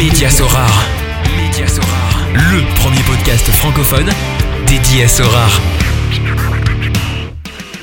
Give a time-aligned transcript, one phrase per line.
[0.00, 0.86] Média Sorare.
[2.32, 4.08] Le premier podcast francophone
[4.66, 5.60] dédié à Sorare.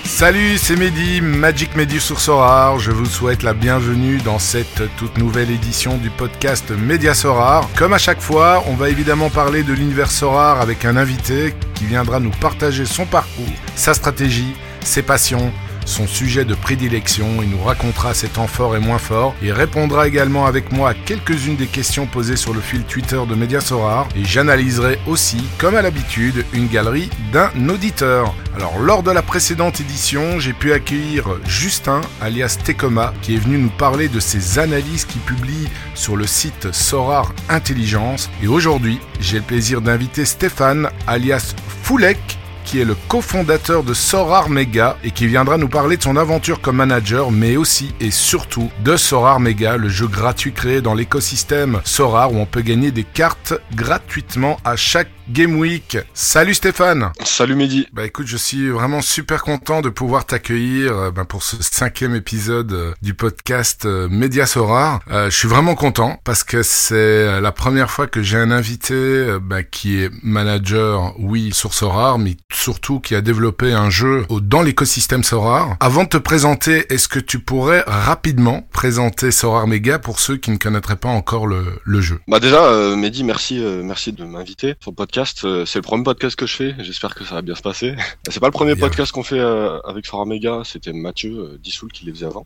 [0.03, 2.79] Salut, c'est Mehdi, Magic Mehdi sur Sorar.
[2.79, 7.69] Je vous souhaite la bienvenue dans cette toute nouvelle édition du podcast Média Sorar.
[7.77, 11.85] Comme à chaque fois, on va évidemment parler de l'univers Sorar avec un invité qui
[11.85, 13.45] viendra nous partager son parcours,
[13.75, 15.53] sa stratégie, ses passions
[15.87, 20.07] son sujet de prédilection, il nous racontera ses temps forts et moins forts, et répondra
[20.07, 24.25] également avec moi à quelques-unes des questions posées sur le fil Twitter de Mediasorar, et
[24.25, 28.35] j'analyserai aussi, comme à l'habitude, une galerie d'un auditeur.
[28.55, 33.57] Alors lors de la précédente édition, j'ai pu accueillir Justin, alias Tekoma, qui est venu
[33.57, 39.37] nous parler de ses analyses qu'il publie sur le site Sorar Intelligence, et aujourd'hui, j'ai
[39.37, 45.25] le plaisir d'inviter Stéphane, alias Foulek, qui est le cofondateur de Sorar Mega et qui
[45.25, 49.77] viendra nous parler de son aventure comme manager, mais aussi et surtout de Sorar Mega,
[49.77, 54.75] le jeu gratuit créé dans l'écosystème Sorar où on peut gagner des cartes gratuitement à
[54.75, 55.97] chaque Game Week.
[56.13, 61.11] Salut Stéphane Salut Mehdi Bah écoute, je suis vraiment super content de pouvoir t'accueillir euh,
[61.11, 65.01] bah, pour ce cinquième épisode euh, du podcast euh, Média Sorar.
[65.09, 69.63] je suis vraiment content parce que c'est la première fois que j'ai un invité bah,
[69.63, 75.23] qui est manager, oui, sur Sorar, mais surtout qui a développé un jeu dans l'écosystème
[75.23, 75.75] Sorar.
[75.79, 80.51] Avant de te présenter, est-ce que tu pourrais rapidement présenter Sorar Mega pour ceux qui
[80.51, 82.19] ne connaîtraient pas encore le, le jeu?
[82.27, 86.35] Bah déjà, Mehdi, merci, merci de m'inviter sur le podcast euh, c'est le premier podcast
[86.35, 86.75] que je fais.
[86.79, 87.95] J'espère que ça va bien se passer.
[88.29, 90.61] C'est pas le premier podcast qu'on fait euh, avec Sora Mega.
[90.63, 92.45] C'était Mathieu euh, Dissoul qui les faisait avant.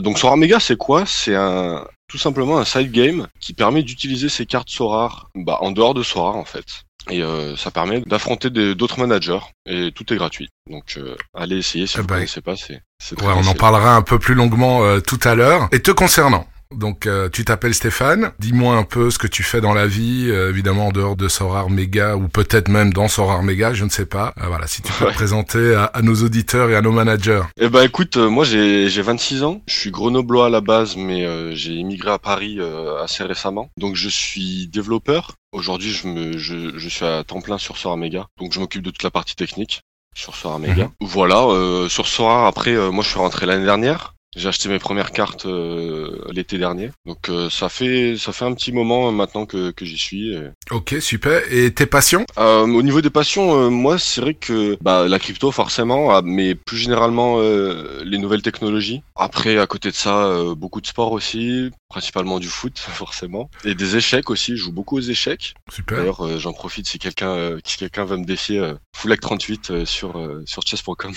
[0.00, 1.04] donc Sora Mega, c'est quoi?
[1.06, 5.70] C'est un tout simplement un side game qui permet d'utiliser ces cartes Sora bah, en
[5.70, 6.66] dehors de Sora en fait.
[7.10, 7.22] Et
[7.56, 10.50] ça permet d'affronter d'autres managers et tout est gratuit.
[10.68, 10.98] Donc
[11.34, 12.56] allez essayer si eh vous ne ben, connaissez pas.
[12.56, 15.68] C'est ouais, on en parlera un peu plus longuement tout à l'heure.
[15.72, 19.60] Et te concernant, donc euh, tu t'appelles Stéphane, dis-moi un peu ce que tu fais
[19.60, 23.42] dans la vie, euh, évidemment en dehors de Sorar Mega ou peut-être même dans Sorar
[23.42, 24.34] Mega, je ne sais pas.
[24.40, 27.42] Euh, voilà, si tu peux te présenter à, nos auditeurs et à nos managers.
[27.60, 31.72] Eh ben écoute, moi j'ai 26 ans, je suis grenoblois à la base mais j'ai
[31.72, 32.58] immigré à Paris
[33.02, 33.70] assez récemment.
[33.76, 35.34] Donc je suis développeur.
[35.52, 38.26] Aujourd'hui, je me je, je suis à temps plein sur Sorar Mega.
[38.38, 39.82] Donc je m'occupe de toute la partie technique
[40.14, 40.84] sur Sorar Mega.
[40.84, 40.90] Mhm.
[41.00, 41.44] Voilà,
[41.88, 44.14] sur Sorar après moi je suis rentré l'année dernière.
[44.36, 48.54] J'ai acheté mes premières cartes euh, l'été dernier, donc euh, ça fait ça fait un
[48.54, 50.36] petit moment maintenant que, que j'y suis.
[50.70, 51.42] Ok, super.
[51.52, 52.24] Et tes passions?
[52.38, 56.54] Euh, Au niveau des passions, moi c'est vrai que bah, la crypto forcément, ah, mais
[56.54, 59.02] plus généralement les nouvelles technologies.
[59.16, 63.96] Après, à côté de ça, beaucoup de sport aussi, principalement du foot forcément, et des
[63.96, 64.52] échecs aussi.
[64.52, 65.54] Je joue beaucoup aux échecs.
[65.72, 65.98] Super.
[65.98, 68.74] D'ailleurs, j'en profite si quelqu'un si quelqu'un veut me défier, euh,
[69.20, 71.12] 38 sur sur chess.com.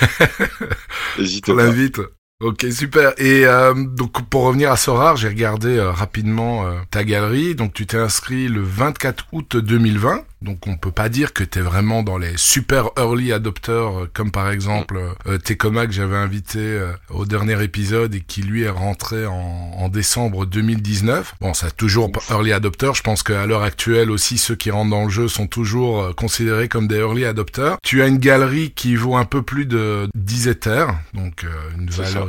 [1.18, 1.62] N'hésitez pas.
[1.62, 2.00] l'invite.
[2.40, 3.14] Ok, super.
[3.18, 7.56] Et euh, donc pour revenir à Sorar, j'ai regardé euh, rapidement euh, ta galerie.
[7.56, 10.22] Donc tu t'es inscrit le 24 août 2020.
[10.42, 14.30] Donc on peut pas dire que tu es vraiment dans les super early adopters, comme
[14.30, 15.00] par exemple
[15.44, 20.46] Tekoma que j'avais invité au dernier épisode et qui lui est rentré en, en décembre
[20.46, 21.34] 2019.
[21.40, 22.90] Bon, c'est toujours early adopter.
[22.94, 26.68] Je pense qu'à l'heure actuelle aussi, ceux qui rentrent dans le jeu sont toujours considérés
[26.68, 27.78] comme des early adopters.
[27.82, 31.44] Tu as une galerie qui vaut un peu plus de 10 Ethers, donc
[31.76, 32.28] une valeur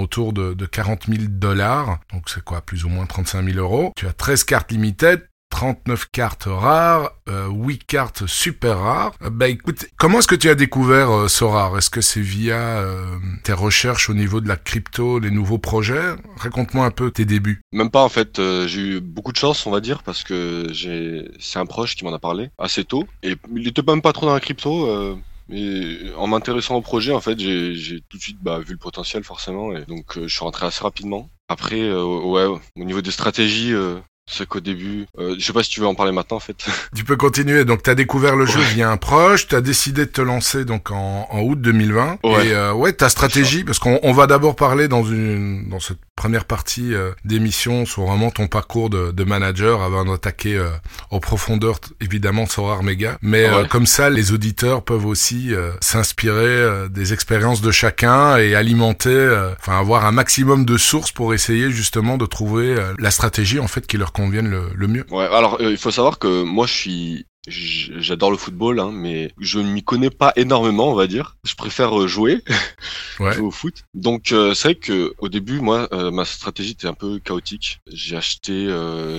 [0.00, 1.98] autour de, de 40 000 dollars.
[2.12, 3.92] Donc c'est quoi, plus ou moins 35 000 euros.
[3.96, 9.12] Tu as 13 cartes limited, 39 cartes rares, euh, 8 cartes super rares.
[9.22, 12.56] Euh, bah écoute, comment est-ce que tu as découvert euh, rare Est-ce que c'est via
[12.56, 13.04] euh,
[13.44, 16.16] tes recherches au niveau de la crypto, les nouveaux projets?
[16.38, 17.62] Raconte-moi un peu tes débuts.
[17.72, 20.66] Même pas en fait, euh, j'ai eu beaucoup de chance on va dire parce que
[20.72, 24.12] j'ai c'est un proche qui m'en a parlé assez tôt et il était même pas
[24.12, 28.38] trop dans la crypto mais en m'intéressant au projet, en fait, j'ai tout de suite
[28.40, 31.28] bah, vu le potentiel forcément, et donc euh, je suis rentré assez rapidement.
[31.48, 35.70] Après, euh, au niveau des stratégies, euh, c'est qu'au début, euh, je sais pas si
[35.70, 36.64] tu veux en parler maintenant en fait.
[36.94, 37.64] Tu peux continuer.
[37.64, 40.64] Donc tu as découvert le jeu via un proche, tu as décidé de te lancer
[40.64, 42.46] donc en, en août 2020 ouais.
[42.46, 46.44] et euh, ouais, ta stratégie parce qu'on va d'abord parler dans une dans cette première
[46.44, 50.70] partie euh, d'émission sur vraiment ton parcours de, de manager avant d'attaquer euh,
[51.10, 53.18] aux profondeurs évidemment sur Armega.
[53.20, 59.52] Mais euh, comme ça les auditeurs peuvent aussi s'inspirer des expériences de chacun et alimenter
[59.58, 63.86] enfin avoir un maximum de sources pour essayer justement de trouver la stratégie en fait
[63.86, 65.04] qui leur conviennent le, le mieux.
[65.10, 69.32] Ouais, alors euh, il faut savoir que moi je suis j'adore le football, hein, mais
[69.38, 71.36] je ne m'y connais pas énormément, on va dire.
[71.44, 72.42] Je préfère euh, jouer,
[73.18, 73.84] jouer au foot.
[73.94, 77.80] Donc euh, c'est vrai que au début, moi, euh, ma stratégie était un peu chaotique.
[77.90, 78.68] J'ai acheté,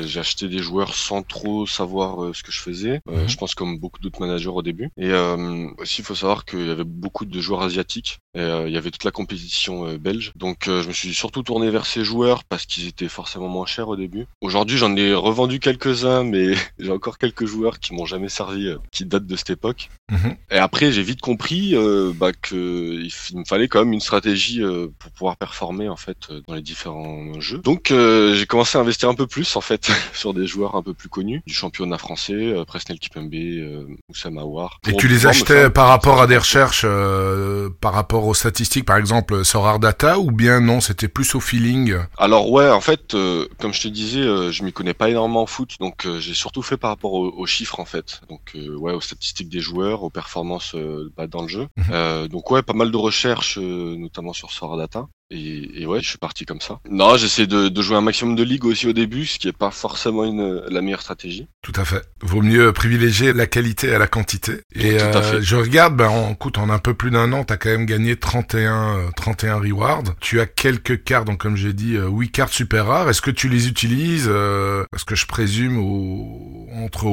[0.05, 3.01] j'ai acheté des joueurs sans trop savoir ce que je faisais.
[3.07, 3.27] Mhm.
[3.27, 4.89] Je pense comme beaucoup d'autres managers au début.
[4.97, 5.13] Et
[5.77, 8.19] aussi, il faut savoir qu'il y avait beaucoup de joueurs asiatiques.
[8.35, 10.31] Et, il y avait toute la compétition belge.
[10.35, 13.89] Donc je me suis surtout tourné vers ces joueurs parce qu'ils étaient forcément moins chers
[13.89, 14.25] au début.
[14.41, 18.77] Aujourd'hui, j'en ai revendu quelques-uns, mais j'ai encore quelques joueurs qui m'ont jamais servi, euh,
[18.91, 19.89] qui datent de cette époque.
[20.11, 20.35] Mhm.
[20.51, 24.87] Et après, j'ai vite compris euh, bah, qu'il me fallait quand même une stratégie euh,
[24.99, 27.59] pour pouvoir performer en fait dans les différents jeux.
[27.59, 30.93] Donc, j'ai commencé à investir un peu plus en fait sur des joueurs un peu
[30.93, 33.33] plus connus du championnat français, Presnel Kipembe,
[34.07, 34.79] Moussa Mawar.
[34.87, 36.85] Et tu les achetais par rapport à des recherches,
[37.81, 41.95] par rapport aux statistiques, par exemple Sorar Data, ou bien non, c'était plus au feeling?
[42.17, 43.15] Alors ouais, en fait,
[43.59, 44.21] comme je te disais,
[44.51, 47.79] je m'y connais pas énormément en foot, donc j'ai surtout fait par rapport aux chiffres
[47.79, 48.04] en fait.
[48.29, 51.67] Donc euh, ouais, aux statistiques des joueurs, aux performances euh, bah, dans le jeu.
[51.77, 51.85] Mhm.
[51.91, 55.07] Euh, donc ouais, pas mal de recherches, notamment sur Sora Data.
[55.31, 56.79] Et, et, ouais, je suis parti comme ça.
[56.89, 59.57] Non, j'essaie de, de, jouer un maximum de ligues aussi au début, ce qui est
[59.57, 61.47] pas forcément une, la meilleure stratégie.
[61.63, 62.03] Tout à fait.
[62.21, 64.61] Vaut mieux privilégier la qualité à la quantité.
[64.75, 65.41] Et Tout à fait.
[65.41, 67.85] je regarde, ben, en, écoute, en un peu plus d'un an, tu as quand même
[67.87, 70.03] gagné 31, 31 rewards.
[70.19, 73.09] Tu as quelques cartes, donc comme j'ai dit, 8 cartes super rares.
[73.09, 74.29] Est-ce que tu les utilises
[74.91, 77.07] Parce que je présume au, entre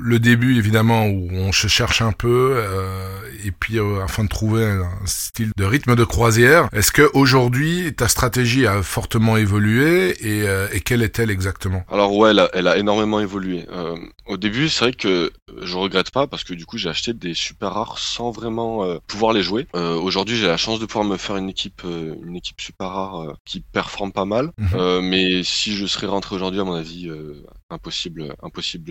[0.00, 4.28] le début, évidemment, où on se cherche un peu, euh, et puis euh, afin de
[4.28, 10.16] trouver un style de rythme de croisière, est-ce que aujourd'hui ta stratégie a fortement évolué
[10.20, 11.84] et, euh, et quelle est-elle exactement?
[11.90, 13.66] Alors ouais, elle a, elle a énormément évolué.
[13.70, 13.96] Euh,
[14.26, 15.30] au début, c'est vrai que
[15.62, 19.32] je regrette pas parce que du coup j'ai acheté des super rares sans vraiment pouvoir
[19.32, 19.66] les jouer.
[19.74, 23.60] aujourd'hui, j'ai la chance de pouvoir me faire une équipe, une équipe super rare qui
[23.60, 24.52] performe pas mal.
[24.58, 25.00] Mhm.
[25.02, 27.10] mais si je serais rentré aujourd'hui, à mon avis,
[27.70, 28.84] impossible, impossible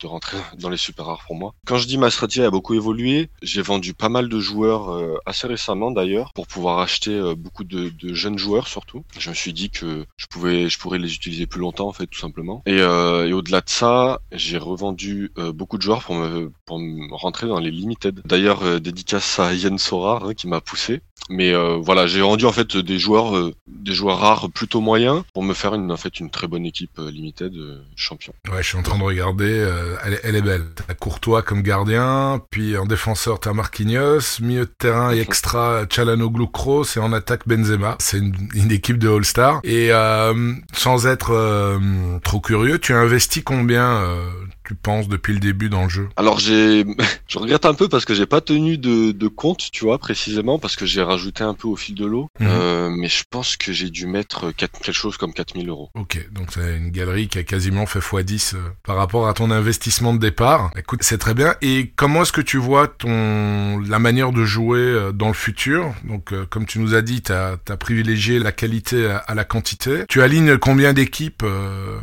[0.00, 1.54] de rentrer dans les super rares pour moi.
[1.66, 5.18] Quand je dis ma stratégie a beaucoup évolué, j'ai vendu pas mal de joueurs euh,
[5.26, 9.04] assez récemment d'ailleurs pour pouvoir acheter euh, beaucoup de, jeunes joueurs surtout.
[9.18, 12.06] Je me suis dit que je pouvais, je pourrais les utiliser plus longtemps en fait
[12.06, 12.62] tout simplement.
[12.66, 17.46] Et, euh, au-delà de ça, j'ai revendu beaucoup de joueurs pour me pour me rentrer
[17.46, 18.20] dans les limited.
[18.24, 21.00] D'ailleurs, dédicace à Yann Sora hein, qui m'a poussé.
[21.28, 25.54] Mais voilà, j'ai vendu en fait des joueurs, des joueurs rares plutôt moyens pour me
[25.54, 27.52] faire une en fait une très bonne équipe limited
[27.96, 28.32] champion.
[28.50, 29.68] Ouais, je suis en train de regarder.
[30.04, 30.64] elle, elle, est belle.
[30.74, 36.46] T'as Courtois comme gardien, puis en défenseur t'as Marquinhos milieu de terrain et extra Chalanoglu
[36.46, 37.96] Kroos et en attaque Benzema.
[37.98, 39.60] C'est une, équipe de All-Star.
[39.64, 41.78] Et euh, sans être euh,
[42.22, 44.30] trop curieux, tu as investi combien euh,
[44.70, 46.84] tu penses depuis le début dans le jeu Alors j'ai,
[47.26, 50.60] je regrette un peu parce que j'ai pas tenu de, de, compte, tu vois, précisément
[50.60, 52.28] parce que j'ai rajouté un peu au fil de l'eau.
[52.38, 52.46] Mhm.
[52.48, 55.90] Euh, mais je pense que j'ai dû mettre quelque chose comme 4000 euros.
[55.96, 59.50] Ok, donc c'est une galerie qui a quasiment fait x10 euh, par rapport à ton
[59.50, 60.70] investissement de départ.
[60.76, 61.56] Écoute, c'est très bien.
[61.62, 65.92] Et comment est-ce que tu vois ton la manière de jouer euh, dans le futur?
[66.04, 69.44] Donc, euh, comme tu nous as dit, tu as, privilégié la qualité à, à, la
[69.44, 70.04] quantité.
[70.08, 71.44] Tu alignes combien d'équipes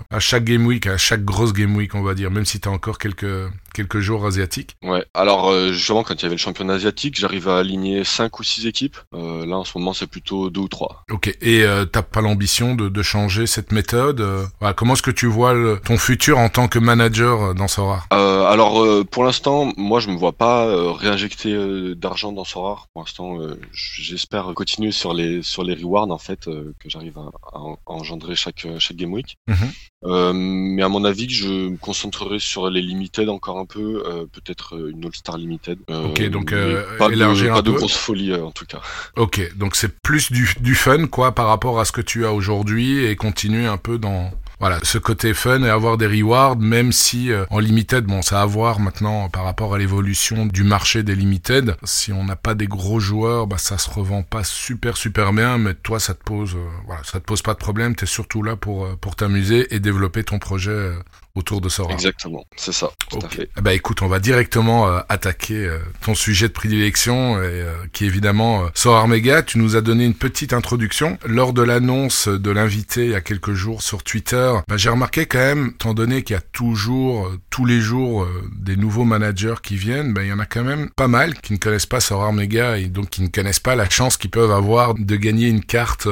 [0.10, 2.70] à chaque game week, à chaque grosse game week, on va dire, même si as
[2.70, 4.76] encore quelques, quelques jours asiatiques.
[4.84, 8.40] Ouais, alors euh, justement, quand il y avait le championnat asiatique, j'arrive à aligner 5
[8.40, 8.98] ou 6 équipes.
[9.14, 11.04] Euh, là, en ce moment, c'est plutôt 2 ou 3.
[11.12, 15.02] Ok, et euh, t'as pas l'ambition de, de, changer cette méthode euh, voilà, Comment est-ce
[15.02, 18.04] que tu vois le, ton futur en tant que manager dans Sora?
[18.12, 21.56] Alors, pour l'instant, moi, je me vois pas réinjecter
[21.96, 22.86] d'argent dans Sora.
[22.94, 23.38] Pour l'instant,
[23.72, 28.66] j'espère continuer sur les, sur les rewards, en fait, que j'arrive à, à, engendrer chaque,
[28.80, 29.38] chaque game week.
[29.48, 30.34] Mhm.
[30.76, 34.76] mais à mon avis, je me concentrerai sur les limited encore un peu, euh, peut-être
[34.76, 35.80] euh, une All-Star Limited.
[35.90, 38.82] Euh, ok, donc pas de, pas de grosse folie en tout cas.
[39.16, 42.34] Ok, donc c'est plus du, du fun quoi par rapport à ce que tu as
[42.34, 46.92] aujourd'hui et continuer un peu dans voilà, ce côté fun et avoir des rewards, même
[46.92, 51.04] si en limited, bon, ça a à voir maintenant par rapport à l'évolution du marché
[51.04, 51.76] des limited.
[51.84, 55.58] Si on n'a pas des gros joueurs, bah ça se revend pas super super bien,
[55.60, 56.56] mais toi ça te pose,
[56.86, 57.96] voilà, ça te pose pas de problème.
[57.96, 60.92] T'es surtout là pour pour t'amuser et développer ton projet
[61.38, 61.94] autour de Sora.
[61.94, 63.50] Exactement, c'est ça, tout à fait.
[63.62, 68.08] Bah écoute, on va directement euh, attaquer euh, ton sujet de prédilection, euh, qui est
[68.08, 69.44] évidemment Sora Mega.
[69.44, 71.18] Tu nous as donné une petite introduction.
[71.26, 75.28] Lors de l'annonce de l'invité il y a quelques jours sur Twitter, bah, j'ai remarqué
[75.28, 79.76] quand même, étant donné qu'il y a toujours, tous les jours, des nouveaux managers qui
[79.76, 82.32] viennent, bah, il y en a quand même pas mal qui ne connaissent pas Sora
[82.32, 85.64] Mega et donc qui ne connaissent pas la chance qu'ils peuvent avoir de gagner une
[85.64, 86.08] carte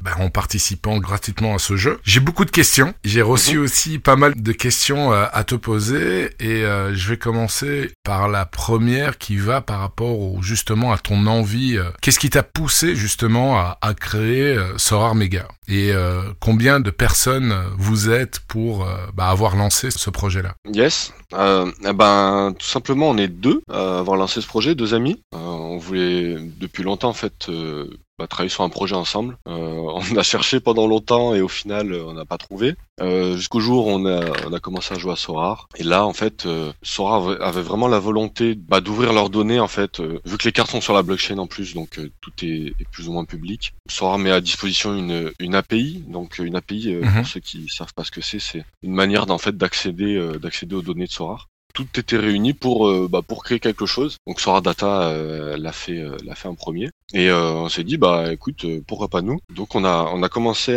[0.00, 2.00] bah, en participant gratuitement à ce jeu.
[2.04, 2.94] J'ai beaucoup de questions.
[3.04, 3.64] J'ai reçu mhm.
[3.64, 9.18] aussi pas mal de questions à te poser et je vais commencer par la première
[9.18, 11.78] qui va par rapport justement à ton envie.
[12.00, 15.92] Qu'est-ce qui t'a poussé justement à, créer Sorar Mega et
[16.40, 20.54] combien de personnes vous êtes pour bah, avoir lancé ce projet-là?
[20.72, 24.94] Yes, euh, eh ben, tout simplement, on est deux à avoir lancé ce projet, deux
[24.94, 25.22] amis.
[25.34, 29.38] Euh, on voulait depuis longtemps en fait euh, bah, travailler sur un projet ensemble.
[29.48, 29.52] Euh,
[30.12, 32.74] on a cherché pendant longtemps et au final, on n'a pas trouvé.
[33.00, 35.68] Jusqu'au jour où on a, on a commencé à jouer à Sorar.
[35.76, 36.46] Et là, en fait,
[36.82, 40.70] Sorar avait vraiment la volonté bah, d'ouvrir leurs données en fait, vu que les cartes
[40.70, 43.74] sont sur la blockchain en plus, donc tout est, est, plus ou moins public.
[43.90, 47.24] Sorar met à disposition une, une API, donc une API pour mhm.
[47.24, 50.82] ceux qui savent pas ce que c'est, c'est une manière d'en fait d'accéder d'accéder aux
[50.82, 54.16] données de Sorar tout était réuni pour euh, bah, pour créer quelque chose.
[54.26, 57.96] Donc Sora Data euh, l'a fait euh, l'a fait en premier et on s'est dit
[57.98, 59.38] bah écoute pourquoi pas nous?
[59.50, 60.72] Donc on a on a commencé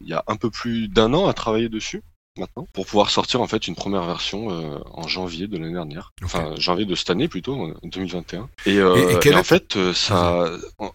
[0.00, 2.02] il y a un peu plus d'un an à travailler dessus
[2.38, 6.12] maintenant pour pouvoir sortir en fait une première version euh, en janvier de l'année dernière,
[6.22, 8.48] enfin janvier de cette année plutôt, en 2021.
[8.66, 10.46] Et, euh, en fait, euh, ça,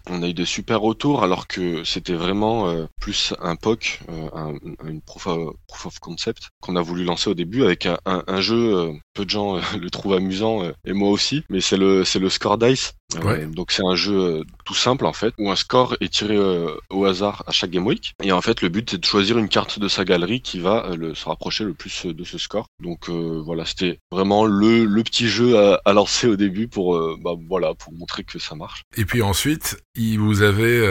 [0.06, 4.00] on a eu des super retours alors que c'était vraiment plus un POC,
[4.34, 7.98] un, une proof of, proof of concept qu'on a voulu lancer au début avec un,
[8.06, 8.92] un, un jeu.
[9.14, 12.58] peu de gens le trouvent amusant et moi aussi, mais c'est le c'est le score
[12.58, 13.46] dice Ouais.
[13.46, 16.36] donc c'est un jeu tout simple en fait où un score est tiré
[16.90, 19.48] au hasard à chaque game week et en fait le but c'est de choisir une
[19.48, 22.66] carte de sa galerie qui va le, se rapprocher le plus de ce score.
[22.82, 27.32] Donc voilà c'était vraiment le, le petit jeu à, à lancer au début pour bah,
[27.48, 28.82] voilà pour montrer que ça marche.
[28.96, 30.88] Et puis ensuite il vous avez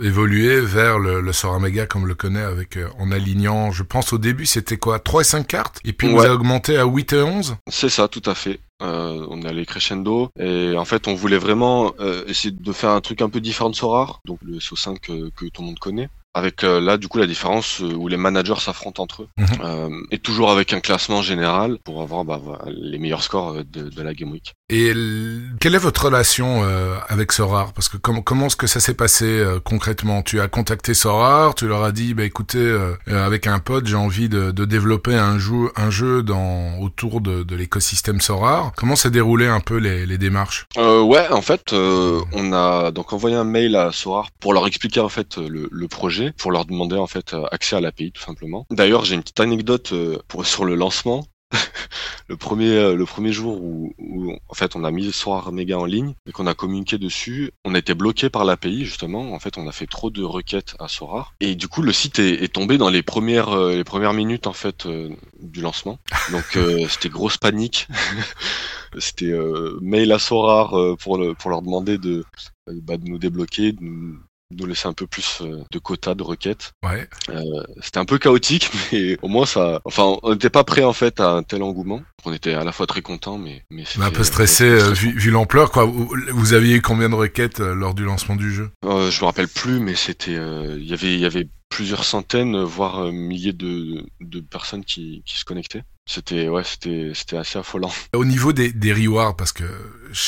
[0.00, 4.18] évolué vers le, le Sora Mega comme le connaît avec en alignant, je pense au
[4.18, 5.80] début c'était quoi 3 et 5 cartes?
[5.84, 8.60] Et puis on vous a augmenté à 8 et 11 C'est ça tout à fait.
[8.82, 12.90] Euh, on est allé crescendo et en fait on voulait vraiment euh, essayer de faire
[12.90, 15.78] un truc un peu différent de Sorar, donc le SO5 que, que tout le monde
[15.78, 19.28] connaît avec euh, là du coup la différence euh, où les managers s'affrontent entre eux
[19.38, 19.46] mhm.
[19.62, 24.02] euh, et toujours avec un classement général pour avoir bah, les meilleurs scores de, de,
[24.02, 24.54] la game week.
[24.70, 24.92] Et
[25.60, 26.62] quelle est votre relation
[27.08, 30.22] avec Sorar Parce que comment comment est-ce que ça s'est passé concrètement?
[30.22, 32.74] Tu as contacté Sorar, tu leur as dit bah écoutez
[33.06, 37.42] avec un pote j'ai envie de, de, développer un jeu un jeu dans autour de,
[37.42, 38.72] de l'écosystème Sorar.
[38.76, 40.66] Comment s'est déroulé un peu les, les démarches?
[40.76, 45.10] Ouais en fait on a donc envoyé un mail à Sorar pour leur expliquer en
[45.10, 48.66] fait le, le projet pour leur demander en fait euh, accès à l'API tout simplement.
[48.70, 51.24] D'ailleurs, j'ai une petite anecdote euh, pour, sur le lancement.
[52.28, 53.92] le premier euh, le premier jour où,
[54.48, 57.74] en fait on a mis Soir Mega en ligne et qu'on a communiqué dessus, on
[57.74, 59.32] a été bloqué par l'API justement.
[59.32, 62.18] En fait, on a fait trop de requêtes à Sorar et du coup le site
[62.18, 64.86] est, tombé dans les premières les premières minutes en fait
[65.40, 65.98] du lancement.
[66.30, 66.58] Donc
[66.88, 67.88] c'était grosse panique.
[68.98, 69.32] c'était
[69.80, 72.24] mail à Sorar pour pour leur demander de
[72.66, 74.18] bah, de nous débloquer, de nous,
[74.50, 76.72] nous laisser un peu plus euh, de quotas de requêtes.
[76.84, 77.08] Ouais.
[77.30, 79.80] Euh, c'était un peu chaotique, mais au moins ça.
[79.84, 82.02] Enfin, on n'était pas prêt en fait à un tel engouement.
[82.24, 85.30] On était à la fois très content, mais mais un peu stressé euh, vu, vu
[85.30, 85.70] l'ampleur.
[85.70, 88.70] Quoi, vous, aviez eu combien de requêtes lors du lancement du jeu?
[88.82, 93.12] Je me rappelle plus, mais c'était il y avait il y avait plusieurs centaines, voire
[93.12, 95.82] milliers de, de personnes qui, qui se connectaient.
[96.06, 97.90] C'était ouais, c'était c'était assez affolant.
[98.14, 99.64] Au niveau des, des rewards, parce que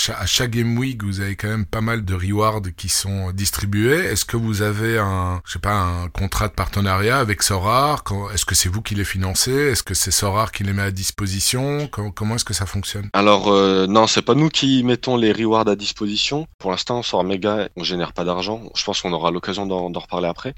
[0.09, 3.99] à chaque game week, vous avez quand même pas mal de rewards qui sont distribués.
[3.99, 8.02] Est-ce que vous avez un, je sais pas, un contrat de partenariat avec Sorar
[8.33, 9.52] Est-ce que c'est vous qui les financez?
[9.52, 11.88] Est-ce que c'est Sorar qui les met à disposition?
[11.88, 13.11] Comment, est-ce que ça fonctionne?
[13.12, 16.47] Alors euh, non, c'est pas nous qui mettons les rewards à disposition.
[16.59, 18.62] Pour l'instant, Sorar Mega, on génère pas d'argent.
[18.75, 20.54] Je pense qu'on aura l'occasion d'en reparler après.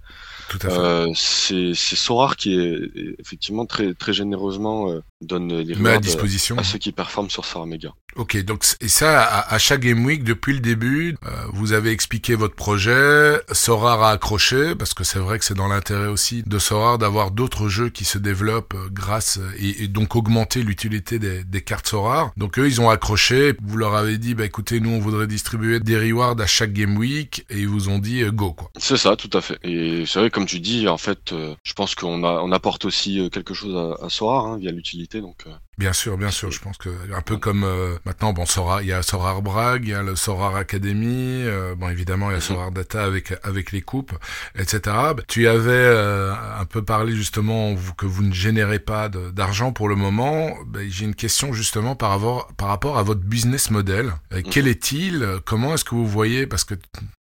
[0.49, 0.79] Tout à fait.
[0.79, 6.57] Euh, c'est Sorar qui est effectivement très très généreusement euh, donne les rewards à disposition
[6.59, 7.95] à ceux qui performent sur Sorar Mega.
[8.17, 12.35] Ok, donc et ça à, chaque game week depuis le début, euh, vous avez expliqué
[12.35, 16.59] votre projet, Sorar a accroché parce que c'est vrai que c'est dans l'intérêt aussi de
[16.59, 21.87] Sorar d'avoir d'autres jeux qui se développent euh, grâce et, donc augmenter l'utilité des, cartes
[21.87, 22.33] Sorar.
[22.37, 25.79] Donc eux ils ont accroché, vous leur avez dit bah écoutez nous on voudrait distribuer
[25.79, 28.71] des rewards à chaque game week et ils vous ont dit euh, go quoi.
[28.79, 29.59] C'est ça, tout à fait.
[29.62, 33.77] Et c'est vrai comme tu dis en fait, je pense qu'on apporte aussi quelque chose
[33.77, 35.45] à, à Sorar hein, via l'utilité donc.
[35.79, 36.51] Bien sûr, bien sûr.
[36.51, 39.85] Je pense que un peu comme euh, maintenant, bon, Sora, il y a Sorar Brag,
[39.85, 42.41] il y a le Sorar Academy, euh, bon, évidemment, il y a.
[42.41, 44.13] Sorar Data avec avec les coupes,
[44.59, 44.97] etc.
[45.29, 49.97] Tu avais euh, un peu parlé justement que vous ne générez pas d'argent pour le
[49.97, 50.57] moment.
[50.67, 54.13] Ben, J'ai une question justement par rapport par rapport à votre business model.
[54.51, 54.71] Quel mhm.
[54.71, 55.29] est-il?
[55.45, 56.47] Comment est-ce que vous voyez?
[56.47, 56.75] Parce que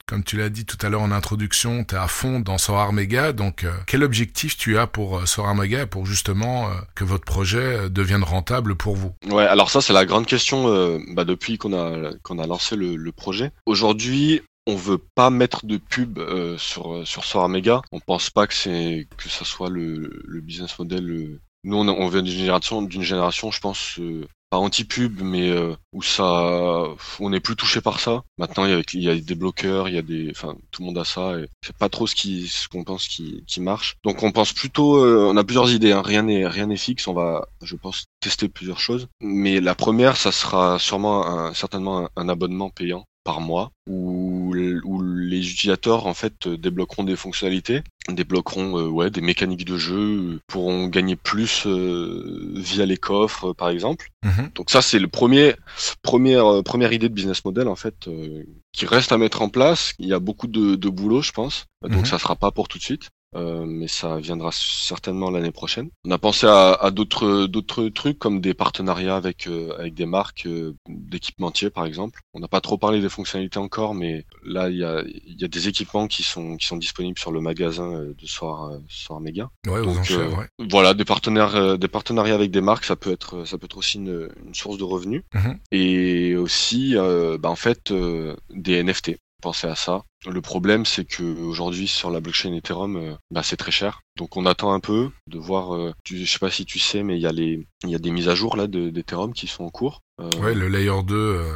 [0.06, 2.94] comme tu l'as dit tout à l'heure en introduction, tu es à fond dans Sorar
[2.94, 3.32] Mega.
[3.34, 7.90] Donc, euh, quel objectif tu as pour euh, Mega pour justement euh, que votre projet
[7.90, 9.14] devienne rentable pour vous?
[9.30, 13.52] Ouais, alors ça, c'est la grande question bah, depuis qu'on a, lancé le, projet.
[13.66, 16.20] Aujourd'hui, on veut pas mettre de pub
[16.58, 17.82] sur sur Sorar Mega.
[17.92, 22.34] On pense pas que c'est que ça soit le, business model nous on, vient d'une
[22.34, 26.88] génération, d'une génération, je pense, euh, anti-pub, mais euh, où ça,
[27.20, 28.24] on n'est plus touché par ça.
[28.38, 31.06] Maintenant, il y, a, des bloqueurs, il y a des, enfin, tout le monde a
[31.06, 33.96] ça, et c'est pas trop ce qu'on pense qui, marche.
[34.04, 35.92] Donc, on pense plutôt, euh, on a plusieurs idées.
[35.92, 36.02] Hein.
[36.04, 37.08] Rien n'est, rien n'est fixe.
[37.08, 39.08] On va, je pense, tester plusieurs choses.
[39.22, 44.43] Mais la première, ça sera sûrement, un, certainement, un abonnement payant par mois où,
[44.84, 50.40] où les utilisateurs en fait débloqueront des fonctionnalités, débloqueront euh, ouais des mécaniques de jeu,
[50.48, 54.10] pourront gagner plus euh, via les coffres par exemple.
[54.24, 54.50] Mhm.
[54.56, 55.56] Donc ça c'est le premier
[56.02, 59.50] première euh, première idée de business model en fait euh, qui reste à mettre en
[59.50, 59.94] place.
[60.00, 62.06] Il y a beaucoup de, de boulot je pense, donc Mhm.
[62.06, 63.10] ça sera pas pour tout de suite.
[63.36, 65.90] Euh, mais ça viendra certainement l'année prochaine.
[66.06, 70.06] On a pensé à, à d'autres d'autres trucs comme des partenariats avec euh, avec des
[70.06, 72.20] marques euh, d'équipementiers par exemple.
[72.34, 75.46] On n'a pas trop parlé des fonctionnalités encore, mais là il y a il y
[75.46, 78.80] a des équipements qui sont qui sont disponibles sur le magasin euh, de Soir euh,
[78.90, 79.50] Soir Méga.
[79.68, 80.48] Ouais, aux Donc, enchères, euh, ouais.
[80.70, 83.78] Voilà, des partenaires, euh, des partenariats avec des marques, ça peut être, ça peut être
[83.78, 85.24] aussi une, une source de revenus.
[85.34, 85.60] Mhm.
[85.72, 89.18] Et aussi, euh, bah, en fait, euh, des NFT.
[89.44, 90.04] Pensez à ça.
[90.26, 94.00] Le problème, c'est que aujourd'hui sur la blockchain Ethereum, euh, bah, c'est très cher.
[94.18, 95.76] Donc on attend un peu de voir.
[95.76, 97.96] Euh, tu, je sais pas si tu sais, mais il y a les, il y
[97.96, 100.00] a des mises à jour là de- d'Ethereum qui sont en cours.
[100.22, 101.52] Euh, Ouais, le layer 2 euh,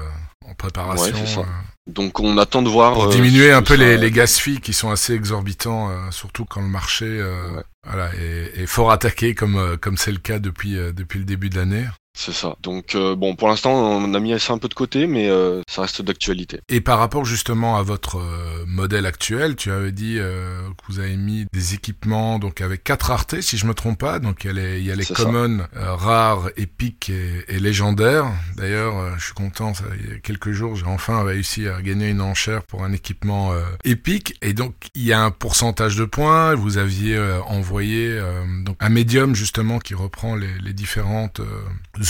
[0.45, 1.15] en préparation.
[1.15, 1.45] Ouais, c'est ça.
[1.87, 2.93] Donc on attend de voir.
[2.93, 6.43] pour diminuer un peu ça- les, les gas fees qui sont assez exorbitants, euh, surtout
[6.43, 7.63] quand le marché euh, Ouais.
[7.85, 11.55] voilà, est, est fort attaqué comme comme c'est le cas depuis depuis le début de
[11.55, 11.85] l'année.
[12.19, 12.55] C'est ça.
[12.63, 15.61] Donc euh, bon, pour l'instant, on a mis ça un peu de côté, mais euh,
[15.69, 16.59] ça reste d'actualité.
[16.67, 20.97] Et par rapport justement à votre euh, modèle actuel, tu avais dit euh, que vous
[20.99, 24.17] avez mis des équipements donc avec quatre raretés, si je me trompe pas.
[24.17, 25.25] Donc il y a les, il y a les C'est ça.
[25.25, 28.25] common, euh, rares, épiques et, et légendaires.
[28.55, 29.75] D'ailleurs, euh, je suis content.
[29.75, 32.93] Ça, il y a quelques jours, j'ai enfin réussi à gagner une enchère pour un
[32.93, 34.35] équipement euh, épique.
[34.41, 36.55] Et donc il y a un pourcentage de points.
[36.55, 41.45] Vous aviez euh, envoyé euh, donc un médium justement qui reprend les, les différentes euh,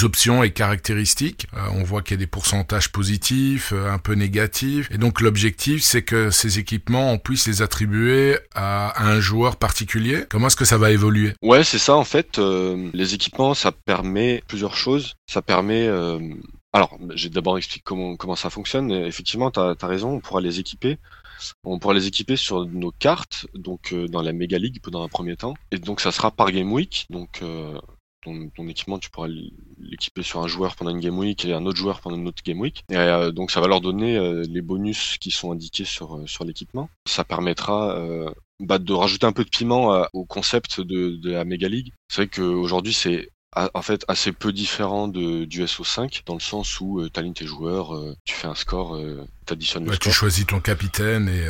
[0.03, 1.47] options et caractéristiques.
[1.53, 4.89] Euh, on voit qu'il y a des pourcentages positifs, euh, un peu négatifs.
[4.91, 10.25] Et donc l'objectif, c'est que ces équipements, on puisse les attribuer à, un joueur particulier.
[10.29, 11.33] Comment est-ce que ça va évoluer?
[11.41, 12.39] Ouais, c'est ça en fait.
[12.39, 15.15] euh, les équipements, ça permet plusieurs choses.
[15.29, 15.87] Ça permet.
[16.73, 18.91] alors, j'ai d'abord expliqué comment comment ça fonctionne.
[18.91, 20.11] Effectivement, t'as as raison.
[20.11, 20.97] On pourra les équiper.
[21.63, 25.35] On pourra les équiper sur nos cartes, donc dans la Mega League dans un premier
[25.35, 25.53] temps.
[25.71, 27.05] Et donc ça sera par Game Week.
[27.09, 27.41] Donc
[28.23, 29.27] ton, ton équipement, tu pourras
[29.79, 32.43] l'équiper sur un joueur pendant une Game Week et un autre joueur pendant une autre
[32.43, 32.83] Game Week.
[32.89, 36.27] Et euh, donc ça va leur donner euh, les bonus qui sont indiqués sur euh,
[36.27, 36.89] sur l'équipement.
[37.07, 37.97] Ça permettra
[38.59, 41.93] bah, de rajouter un peu de piment au concept de, de la Mega League.
[42.09, 46.79] C'est vrai qu'aujourd'hui, c'est en fait assez peu différent de, du SO5, dans le sens
[46.79, 47.93] où tu alignes tes joueurs,
[48.25, 50.13] tu fais un score, euh, t'additionnes le Ouais, Tu score.
[50.13, 51.45] choisis ton capitaine et...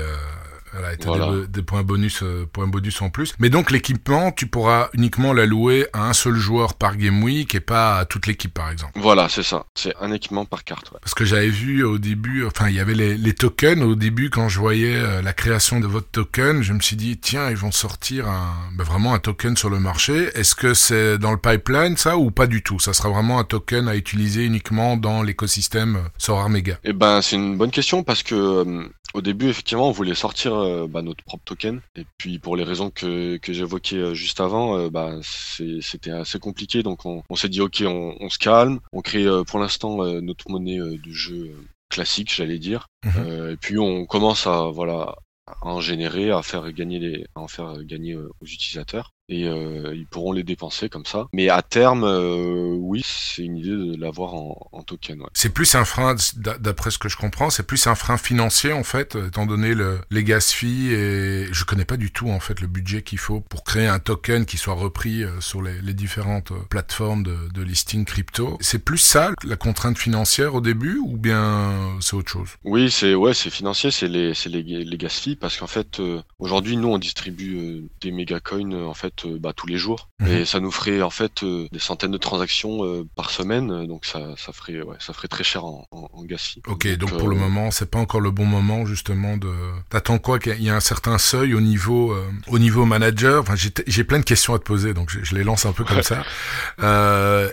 [0.78, 1.48] Voilà, et t'as Voilà.
[1.48, 3.34] des, points bonus, euh, points bonus en plus.
[3.40, 7.60] Mais donc l'équipement, tu pourras uniquement l'allouer à un seul joueur par game week et
[7.60, 8.94] pas à toute l'équipe, par exemple.
[8.96, 9.66] Voilà, c'est ça.
[9.76, 10.92] C'est un équipement par carte.
[10.92, 11.00] Ouais.
[11.02, 14.30] Parce que j'avais vu au début, enfin il y avait les, les tokens au début
[14.30, 17.58] quand je voyais euh, la création de votre token, je me suis dit tiens ils
[17.58, 20.30] vont sortir un, ben, vraiment un token sur le marché.
[20.36, 22.80] Est-ce que c'est dans le pipeline ça ou pas du tout?
[22.80, 26.78] Ça sera vraiment un token à utiliser uniquement dans l'écosystème euh, Sorar Mega.
[26.84, 30.54] Et ben, c'est une bonne question parce que euh, au début, effectivement, on voulait sortir
[30.68, 31.82] euh, bah, notre propre token.
[31.96, 36.40] Et puis, pour les raisons que, que j'évoquais euh, juste avant, euh, bah, c'était assez
[36.40, 36.84] compliqué.
[36.84, 38.80] Donc, on, on s'est dit, OK, on, on se calme.
[38.94, 41.56] On crée pour l'instant notre monnaie de jeu
[41.90, 42.88] classique, j'allais dire.
[43.06, 43.52] Mhm.
[43.52, 45.16] Et puis, on commence à, voilà,
[45.48, 49.12] à en générer, à faire gagner les, à en faire gagner aux utilisateurs.
[49.30, 51.28] Et euh, ils pourront les dépenser comme ça.
[51.34, 55.20] Mais à terme, euh, oui, c'est une idée de l'avoir en, en token.
[55.20, 55.28] Ouais.
[55.34, 58.84] C'est plus un frein, d'après ce que je comprends, c'est plus un frein financier en
[58.84, 62.62] fait, étant donné le, les gas fees et je connais pas du tout en fait
[62.62, 65.94] le budget qu'il faut pour créer un token qui soit repris euh, sur les, les
[65.94, 68.58] différentes euh, plateformes de, de listing crypto.
[68.62, 72.50] C'est plus ça la contrainte financière au début ou bien c'est autre chose?
[72.64, 76.00] Oui, c'est ouais, c'est financier, c'est les c'est les, les gas fees parce qu'en fait
[76.00, 79.68] euh, aujourd'hui nous on distribue euh, des méga coins euh, en fait euh, bah, tous
[79.68, 80.28] les jours Mhm.
[80.30, 84.04] et ça nous ferait en fait euh, des centaines de transactions euh, par semaine donc
[84.06, 86.26] ça ça ferait ouais, ça ferait très cher en, en, en.
[86.68, 89.50] Ok, donc, pour le moment, c'est pas encore le bon moment justement de.
[89.90, 92.16] T'attends quoi qu'il y ait un certain seuil au niveau
[92.48, 93.42] au niveau manager?
[93.42, 95.84] Enfin, j'ai plein de questions à te poser, donc je, je les lance un peu
[95.84, 96.04] comme Ouais.
[96.04, 96.24] ça.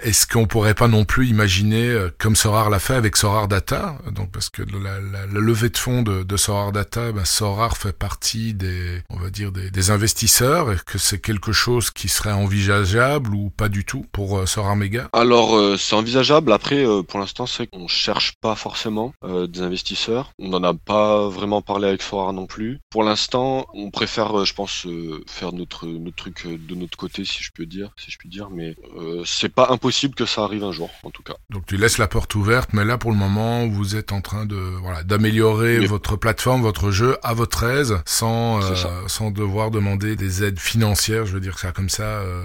[0.02, 4.30] Est-ce qu'on pourrait pas non plus imaginer, comme Sorar l'a fait avec Sorar Data, donc
[4.32, 7.92] parce que la, la, la levée de fonds de, de Sorar Data, ben, Sorar fait
[7.96, 12.32] partie des, on va dire des, des investisseurs, et que c'est quelque chose qui serait
[12.32, 16.52] envisageable ou pas du tout pour euh, Sora Mega Alors euh, c'est envisageable.
[16.52, 20.32] Après, euh, pour l'instant, c'est qu'on cherche pas forcément euh, des investisseurs.
[20.38, 22.80] On n'en a pas vraiment parlé avec Sora non plus.
[22.90, 24.86] Pour l'instant, on préfère, je pense,
[25.26, 28.48] faire notre notre truc de notre côté, si je peux dire, si je puis dire.
[28.50, 28.76] Mais
[29.24, 31.34] c'est pas impossible que ça arrive un jour, en tout cas.
[31.50, 34.46] Donc tu laisses la porte ouverte, mais là pour le moment vous êtes en train
[34.46, 38.60] de voilà d'améliorer Mais- votre plateforme, votre jeu à votre aise, sans
[39.06, 42.42] sans devoir demander des aides financières, je veux dire ça comme ça, euh,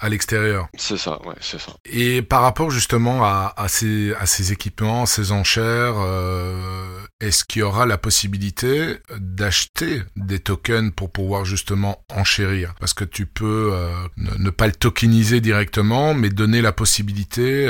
[0.00, 0.68] à l'extérieur.
[0.76, 1.72] C'est ça, ouais, c'est ça.
[1.84, 7.60] Et par rapport justement à, à ces à ces équipements, ces enchères, euh, est-ce qu'il
[7.60, 12.74] y aura la possibilité d'acheter des tokens pour pouvoir justement enchérir?
[12.80, 17.66] Parce que tu peux euh, ne, ne pas le tokeniser directement, mais donner la possibilité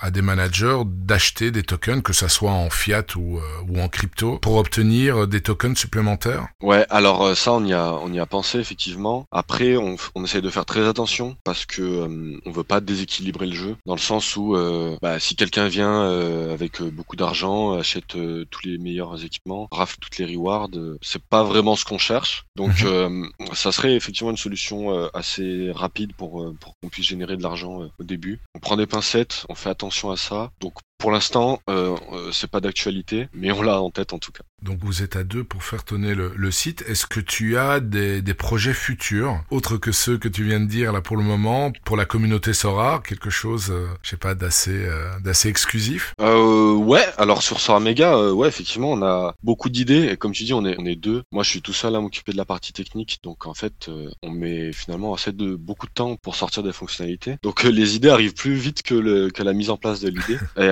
[0.00, 3.88] à des managers d'acheter des tokens, que ça soit en fiat ou, euh, ou en
[3.88, 6.48] crypto, pour obtenir des tokens supplémentaires?
[6.62, 9.26] Ouais, alors euh, ça, on y a, on y a pensé effectivement.
[9.30, 13.54] Après, on, essaye de faire très attention parce que euh, on veut pas déséquilibrer le
[13.54, 18.16] jeu, dans le sens où, euh, bah, si quelqu'un vient euh, avec beaucoup d'argent, achète
[18.50, 20.70] tous les meilleurs équipements, rafle toutes les rewards,
[21.02, 22.44] c'est pas vraiment ce qu'on cherche.
[22.56, 23.30] Donc, Mhm.
[23.52, 28.04] ça serait effectivement une solution assez rapide pour pour qu'on puisse générer de l'argent au
[28.04, 28.40] début.
[28.54, 30.50] On prend des pincettes, on fait attention à ça.
[30.60, 34.32] Donc pour l'instant, euh, euh, c'est pas d'actualité, mais on l'a en tête en tout
[34.32, 34.42] cas.
[34.62, 36.82] Donc vous êtes à deux pour faire tourner le, le site.
[36.88, 40.64] Est-ce que tu as des, des projets futurs, autres que ceux que tu viens de
[40.64, 44.34] dire là pour le moment, pour la communauté Sora, quelque chose, euh, je sais pas,
[44.34, 46.14] d'assez euh, d'assez exclusif?
[46.22, 50.08] Euh, ouais, alors sur Sora Mega, ouais, effectivement, on a beaucoup d'idées.
[50.10, 51.22] Et comme tu dis, on est, on est deux.
[51.32, 53.20] Moi, je suis tout seul à m'occuper de la partie technique.
[53.22, 53.90] Donc, en fait,
[54.22, 57.36] on met finalement assez de beaucoup de temps pour sortir des fonctionnalités.
[57.42, 60.38] Donc, les idées arrivent plus vite que, le, que la mise en place de l'idée.
[60.56, 60.70] et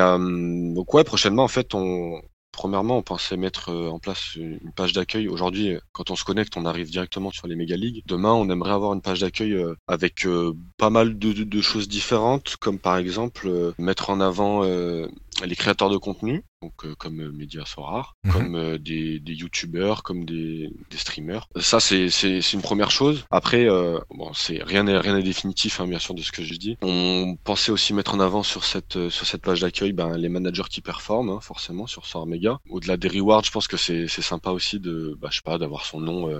[0.74, 2.20] donc, ouais, prochainement, en fait, on,
[2.52, 5.26] Premièrement, on pensait mettre euh, en place une page d'accueil.
[5.26, 8.02] Aujourd'hui, euh, quand on se connecte, on arrive directement sur les méga ligues.
[8.06, 12.56] Demain, on aimerait avoir une page d'accueil euh, avec euh, pas mal de, choses différentes,
[12.60, 15.06] comme par exemple euh, mettre en avant euh,
[15.44, 18.32] les créateurs de contenu, donc euh, comme euh, Media Sorar, Mhm.
[18.32, 21.48] comme euh, des, des youtubeurs, comme des, des streamers.
[21.60, 23.24] Ça, c'est c'est c'est une première chose.
[23.30, 26.42] Après, euh, bon, c'est rien n'est rien n'est définitif, hein, bien sûr, de ce que
[26.42, 26.76] je dis.
[26.82, 30.68] On pensait aussi mettre en avant sur cette sur cette page d'accueil, ben, les managers
[30.70, 32.58] qui performent, hein, forcément, sur Sorar Mega.
[32.70, 35.58] Au-delà des rewards, je pense que c'est c'est sympa aussi de, bah, je sais pas,
[35.58, 36.30] d'avoir son nom.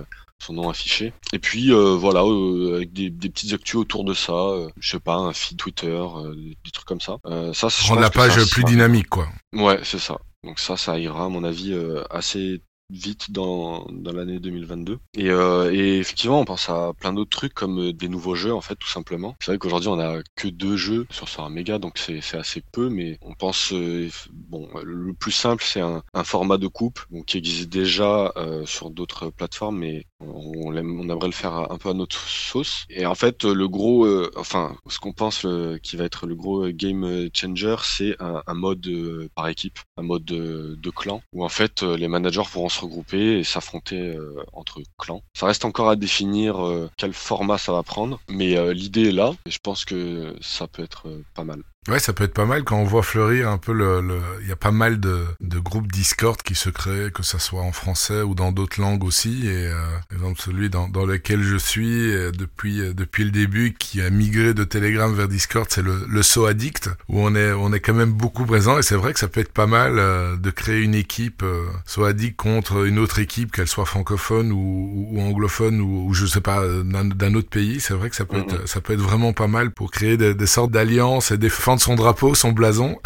[0.43, 1.13] Son nom affiché.
[1.31, 4.91] Et puis euh, voilà, euh, avec des, des petites actus autour de ça, euh, je
[4.91, 6.03] sais pas, un feed Twitter,
[6.35, 7.17] des, trucs comme ça.
[7.53, 9.27] Ça, je Rendre la que ça page plus dynamique, quoi.
[9.53, 10.17] Ouais, c'est ça.
[10.43, 11.73] Donc ça, ça ira à mon avis
[12.09, 14.99] assez vite dans, dans l'année 2022.
[15.17, 18.61] Et, euh, et effectivement, on pense à plein d'autres trucs comme des nouveaux jeux en
[18.61, 19.35] fait, tout simplement.
[19.39, 22.89] C'est vrai qu'aujourd'hui, on a que deux jeux sur Sora Mega, donc c'est assez peu,
[22.89, 27.25] mais on pense euh, bon, le plus simple, c'est un, un format de coupe donc,
[27.25, 31.93] qui existe déjà euh, sur d'autres plateformes, mais on, aimerait le faire un peu à
[31.93, 32.85] notre sauce.
[32.89, 35.45] Et en fait, le gros, euh, enfin, ce qu'on pense
[35.81, 40.03] qui va être le gros euh, game changer, c'est un, mode euh, par équipe, un
[40.03, 44.15] mode de, de clan, où en fait les managers pourront se regrouper et s'affronter
[44.53, 45.23] entre clans.
[45.33, 46.57] Ça reste encore à définir
[46.97, 50.83] quel format ça va prendre, mais l'idée est là, et je pense que ça peut
[50.83, 51.63] être pas mal.
[51.89, 53.99] Ouais, ça peut être pas mal quand on voit fleurir un peu le.
[53.99, 57.39] le- Il y a pas mal de, de groupes Discord qui se créent, que ça
[57.39, 59.47] soit en français ou dans d'autres langues aussi.
[59.47, 59.75] Et euh,
[60.13, 64.09] exemple celui dans, dans lequel je suis euh, depuis euh, depuis le début, qui a
[64.09, 67.81] migré de Telegram vers Discord, c'est le, le So Addict, où on est on est
[67.81, 68.77] quand même beaucoup présent.
[68.79, 71.65] Et c'est vrai que ça peut être pas mal euh, de créer une équipe euh,
[71.85, 76.25] So Addict contre une autre équipe, qu'elle soit francophone ou, ou, anglophone ou, ou je
[76.27, 77.81] sais pas euh, d'un autre pays.
[77.81, 78.43] C'est vrai que ça peut Mhm.
[78.43, 81.37] être ça peut être vraiment pas mal pour créer des, des sortes d'alliances et
[81.75, 82.99] défendre son drapeau, son blason.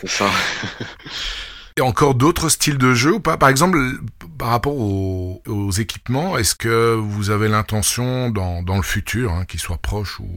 [0.00, 0.30] C'est ça.
[1.78, 3.38] Et encore d'autres styles de jeu ou pas?
[3.38, 3.78] Par exemple,
[4.38, 9.46] par rapport aux, aux équipements, est-ce que vous avez l'intention dans, dans le futur, hein,
[9.46, 10.28] qu'il soit proche ou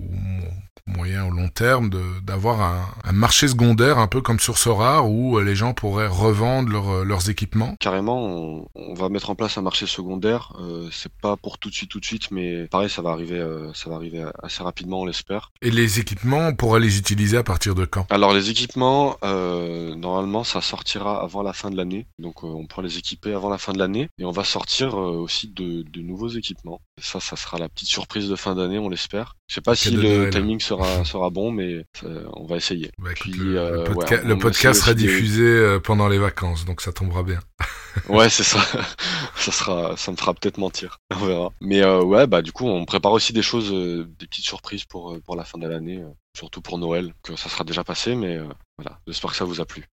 [0.87, 1.89] moyen ou long terme,
[2.23, 6.07] d'avoir un, un marché secondaire un peu comme sur Sora où euh, les gens pourraient
[6.07, 10.53] revendre leurs- leurs équipements Carrément, on, on va mettre en place un marché secondaire.
[10.59, 13.39] Euh, c'est pas pour tout de suite, tout de suite, mais pareil, ça va arriver,
[13.39, 15.51] euh, ça va arriver assez rapidement, on l'espère.
[15.61, 18.05] Et les équipements, on pourrait les utiliser à partir de quand?
[18.11, 22.67] Alors les équipements, euh, normalement, ça sortira avant la fin de l'année, donc euh, on
[22.67, 25.81] pourra les équiper avant la fin de l'année, et on va sortir euh, aussi de,
[25.81, 26.79] de nouveaux équipements.
[27.01, 29.35] Ça, ça sera la petite surprise de fin d'année, on l'espère.
[29.47, 30.29] Je sais pas si le Noël.
[30.29, 32.89] timing sera sera bon, mais euh, on va essayer.
[32.99, 36.07] Bah, Puis, le, le euh, podca- ouais, on le essaie podcast sera diffusé euh, pendant
[36.07, 37.39] les vacances, donc ça tombera bien.
[38.09, 38.59] Ouais, c'est ça.
[39.37, 40.97] ça sera, ça me fera peut-être mentir.
[41.13, 41.49] On verra.
[41.61, 45.17] Mais euh, ouais, bah du coup, on prépare aussi des choses, des petites surprises pour
[45.23, 46.03] pour la fin de l'année,
[46.37, 48.37] surtout pour Noël, que ça sera déjà passé, mais
[48.77, 48.99] voilà.
[49.07, 49.85] J'espère que ça vous a plu.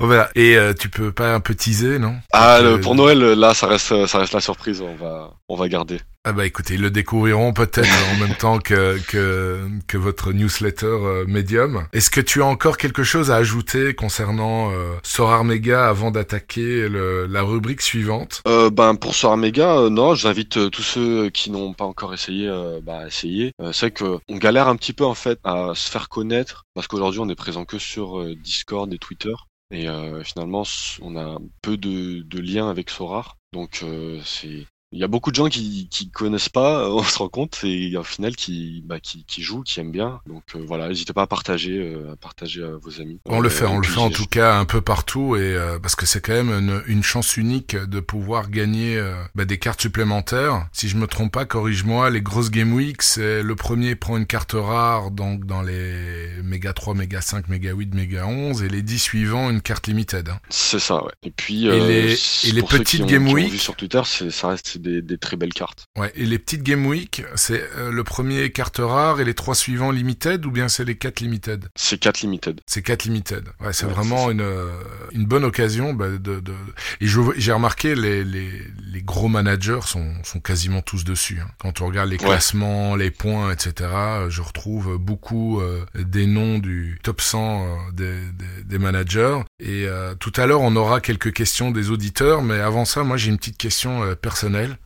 [0.00, 0.28] Verra.
[0.34, 2.16] Et euh, tu peux pas un peu teaser, non?
[2.32, 4.80] Ah, Euh, le- pour Noël, là, ça reste, ça reste la surprise.
[4.80, 6.00] On va, on va garder.
[6.22, 10.84] Ah bah écoutez, ils le découvriront peut-être en même temps que, que, que votre newsletter
[10.84, 11.86] euh, Medium.
[11.94, 16.90] Est-ce que tu as encore quelque chose à ajouter concernant euh, Sorar Mega avant d'attaquer
[16.90, 18.42] la rubrique suivante?
[18.46, 22.12] Euh, ben pour Sora Mega, euh, non, j'invite euh, tous ceux qui n'ont pas encore
[22.12, 23.52] essayé, euh, bah, à essayer.
[23.72, 27.20] C'est que on galère un petit peu en fait à se faire connaître parce qu'aujourd'hui
[27.20, 29.32] on est présent que sur Discord et Twitter
[29.70, 29.86] et
[30.22, 30.64] finalement
[31.00, 33.36] on a peu de, de liens avec Sorar.
[33.54, 37.18] Donc euh, c'est il y a beaucoup de gens qui qui connaissent pas, on se
[37.18, 40.20] rend compte, et au final qui bah, qui, qui jouent, qui aiment bien.
[40.26, 43.18] Donc euh, voilà, n'hésitez pas à partager, euh, à partager à vos amis.
[43.26, 45.78] On le Euh, fait, on le fait en tout cas un peu partout et euh,
[45.78, 49.58] parce que c'est quand même une, une chance unique de pouvoir gagner euh, bah, des
[49.58, 50.66] cartes supplémentaires.
[50.72, 54.26] Si je me trompe pas, corrige-moi, les grosses Game Week, c'est le premier prend une
[54.26, 58.82] carte rare donc dans les méga 3, méga 5, méga 8, méga 11 et les
[58.82, 60.28] 10 suivants une carte limited.
[60.30, 60.40] hein.
[60.48, 61.12] C'est ça, ouais.
[61.22, 64.48] Et puis, Et euh, les- et les petites ont- Game Week vu sur Twitter, ça
[64.48, 65.84] reste des, des très belles cartes.
[65.98, 69.54] Ouais, et les petites Game Week, c'est euh, le premier carte rare et les trois
[69.54, 71.68] suivants limited ou bien c'est les quatre limited?
[71.76, 72.60] C'est 4 limited.
[72.66, 73.44] C'est quatre limited.
[73.60, 74.68] Ouais, c'est Ouais, vraiment une, euh,
[75.12, 76.52] une bonne occasion bah, de, de...
[77.00, 78.50] Et j'ai remarqué les, les,
[78.92, 81.38] les gros managers sont, sont quasiment tous dessus.
[81.40, 81.48] hein.
[81.58, 82.26] Quand on regarde les Ouais.
[82.26, 87.76] classements, les points, etc., euh, je retrouve beaucoup euh, des noms du top 100 euh,
[87.92, 89.38] des, des, des managers.
[89.58, 93.16] Et euh, tout à l'heure, on aura quelques questions des auditeurs, mais avant ça, moi
[93.16, 94.14] j'ai une petite question euh,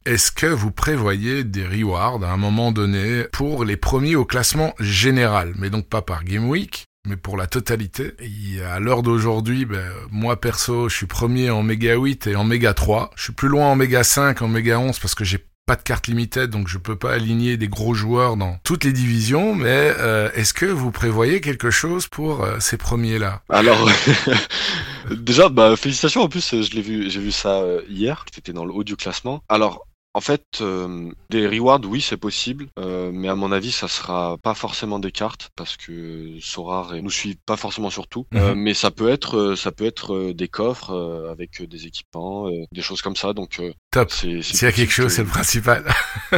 [0.07, 4.75] Est-ce que vous prévoyez des rewards à un moment donné pour les premiers au classement
[4.81, 8.15] général, mais donc pas par Game Week mais pour la totalité.
[8.21, 12.45] Et à l'heure d'aujourd'hui, ben, moi perso, je suis premier en méga 8 et en
[12.45, 13.11] méga 3.
[13.17, 15.83] Je suis plus loin en méga 5, en méga 11 parce que j'ai pas de
[15.83, 19.55] carte limited, donc je peux pas aligner des gros joueurs dans toutes les divisions.
[19.55, 23.43] Mais euh, est-ce que vous prévoyez quelque chose pour euh, ces premiers-là?
[23.49, 23.89] Alors,
[25.11, 26.23] déjà, bah, félicitations.
[26.23, 28.25] En plus, je l'ai vu, j'ai vu ça euh, hier.
[28.31, 29.43] T'étais dans le haut du classement.
[29.49, 33.89] Alors, en fait, euh, des rewards, oui, c'est possible, euh, mais à mon avis, ça
[33.89, 38.27] sera pas forcément des cartes parce que Sorar nous suit pas forcément sur tout.
[38.33, 38.41] Mhm.
[38.41, 41.87] Euh, mais ça peut être, euh, ça peut être euh, des coffres euh, avec des
[41.87, 43.33] équipements, euh, des choses comme ça.
[43.33, 44.11] Donc, euh, Top.
[44.13, 45.85] S'il y a quelque chose, que- c'est le principal.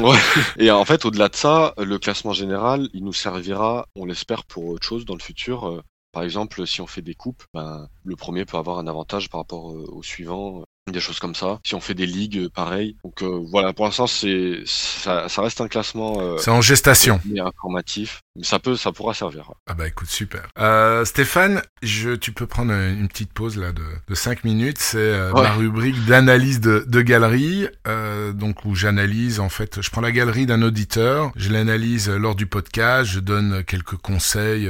[0.00, 0.16] Ouais.
[0.58, 4.66] Et en fait, au-delà de ça, le classement général, il nous servira, on l'espère, pour
[4.66, 5.82] autre chose dans le futur.
[6.12, 9.40] Par exemple, si on fait des coupes, ben, le premier peut avoir un avantage par
[9.40, 11.60] rapport au suivant, des choses comme ça.
[11.64, 12.96] Si on fait des ligues, euh, pareil.
[13.04, 17.20] Donc euh, voilà, pour l'instant, c'est ça, ça reste un classement euh, c'est en gestation.
[17.26, 19.52] mais informatif, mais ça peut, ça pourra servir.
[19.68, 20.48] Ah bah écoute, super.
[20.58, 24.78] Euh, Stéphane, je, tu peux prendre une petite pause là de, de 5 minutes.
[24.78, 25.42] C'est euh, Ouais.
[25.42, 30.12] ma rubrique d'analyse de, de galerie, euh, donc où j'analyse en fait, je prends la
[30.12, 34.68] galerie d'un auditeur, je l'analyse lors du podcast, je donne quelques conseils.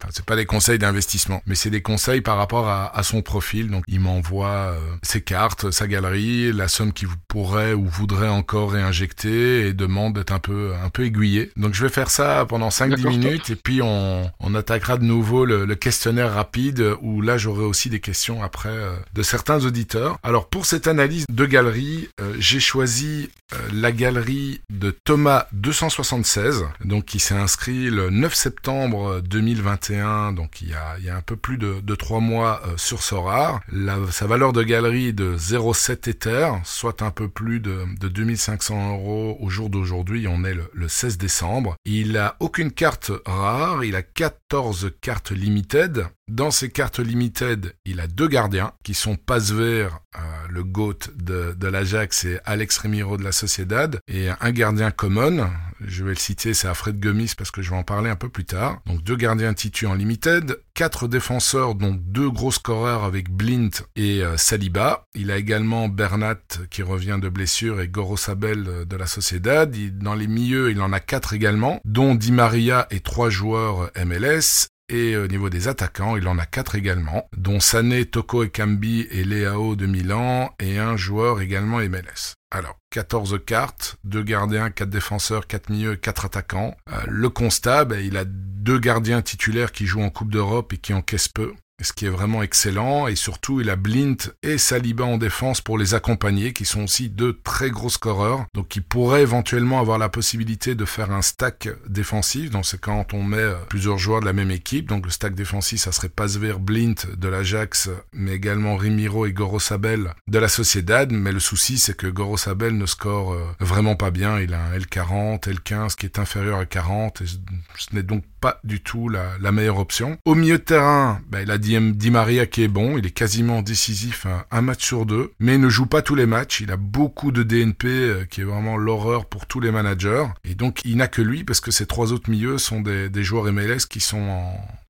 [0.00, 3.22] Enfin, c'est pas des conseils d'investissement, mais c'est des conseils par rapport à, à son
[3.22, 3.68] profil.
[3.70, 8.72] Donc, il m'envoie euh, ses cartes, sa galerie, la somme qu'il pourrait ou voudrait encore
[8.72, 11.50] réinjecter et demande d'être un peu, un peu aiguillé.
[11.56, 13.12] Donc, je vais faire ça pendant 5-10 D'accord, top.
[13.12, 17.64] minutes et puis on, on attaquera de nouveau le, le questionnaire rapide où là, j'aurai
[17.64, 20.18] aussi des questions après euh, de certains auditeurs.
[20.22, 23.30] Alors, pour cette analyse de galerie, euh, j'ai choisi
[23.72, 30.68] la galerie de Thomas 276, donc qui s'est inscrit le 9 septembre 2021, donc il
[30.68, 33.60] y a, un peu plus de, de 3 mois euh, sur Sorar.
[33.72, 38.92] La, sa valeur de galerie de 0,7 Ether, soit un peu plus de, de 2500
[38.92, 41.76] euros au jour d'aujourd'hui, on est le, le 16 décembre.
[41.84, 46.06] Il a aucune carte rare, il a 14 cartes limited.
[46.28, 50.98] Dans ces cartes limited, il a deux gardiens qui sont Passe Vert, euh, le GOAT
[51.16, 56.10] de, de l'Ajax et Alex Remiro de la Sociedad, et un gardien common, je vais
[56.10, 58.80] le citer, c'est Alfred Gomis parce que je vais en parler un peu plus tard.
[58.86, 64.22] Donc deux gardiens titus en limited, quatre défenseurs dont deux gros scoreurs avec Blint et
[64.22, 65.04] euh, Saliba.
[65.14, 69.74] Il a également Bernat qui revient de blessure et Goro Sabel euh, de la Sociedad.
[69.98, 74.04] Dans les milieux, il en a quatre également, dont Di Maria et trois joueurs euh,
[74.04, 74.68] MLS.
[74.90, 79.22] Et au niveau des attaquants, il en a quatre également, dont Sané, Toko Ekambi et
[79.22, 82.34] Leao de Milan, et un joueur également MLS.
[82.50, 86.74] Alors, 14 cartes, deux gardiens, quatre défenseurs, quatre milieux, quatre attaquants.
[86.90, 90.78] Euh, le constat, ben, il a deux gardiens titulaires qui jouent en Coupe d'Europe et
[90.78, 91.52] qui encaissent peu.
[91.80, 95.78] Ce qui est vraiment excellent, et surtout il a Blint et Saliba en défense pour
[95.78, 100.08] les accompagner, qui sont aussi deux très gros scoreurs, donc qui pourraient éventuellement avoir la
[100.08, 104.26] possibilité de faire un stack défensif, donc c'est quand on met euh, plusieurs joueurs de
[104.26, 108.76] la même équipe, donc le stack défensif ça serait Pasver, Blint de l'Ajax, mais également
[108.76, 112.86] Rimiro et Goro Sabel de la Sociedad, mais le souci c'est que Goro Sabel ne
[112.86, 117.22] score euh, vraiment pas bien, il a un L40, L15 qui est inférieur à 40,
[117.22, 120.18] et ce n'est donc pas du tout la, meilleure option.
[120.24, 123.60] Au milieu de terrain, ben, il a Di, Maria qui est bon, il est quasiment
[123.60, 127.30] décisif un, match sur deux, mais ne joue pas tous les matchs, il a beaucoup
[127.30, 131.08] de DNP euh, qui est vraiment l'horreur pour tous les managers, et donc il n'a
[131.08, 134.40] que lui parce que ces trois autres milieux sont des, joueurs MLS qui sont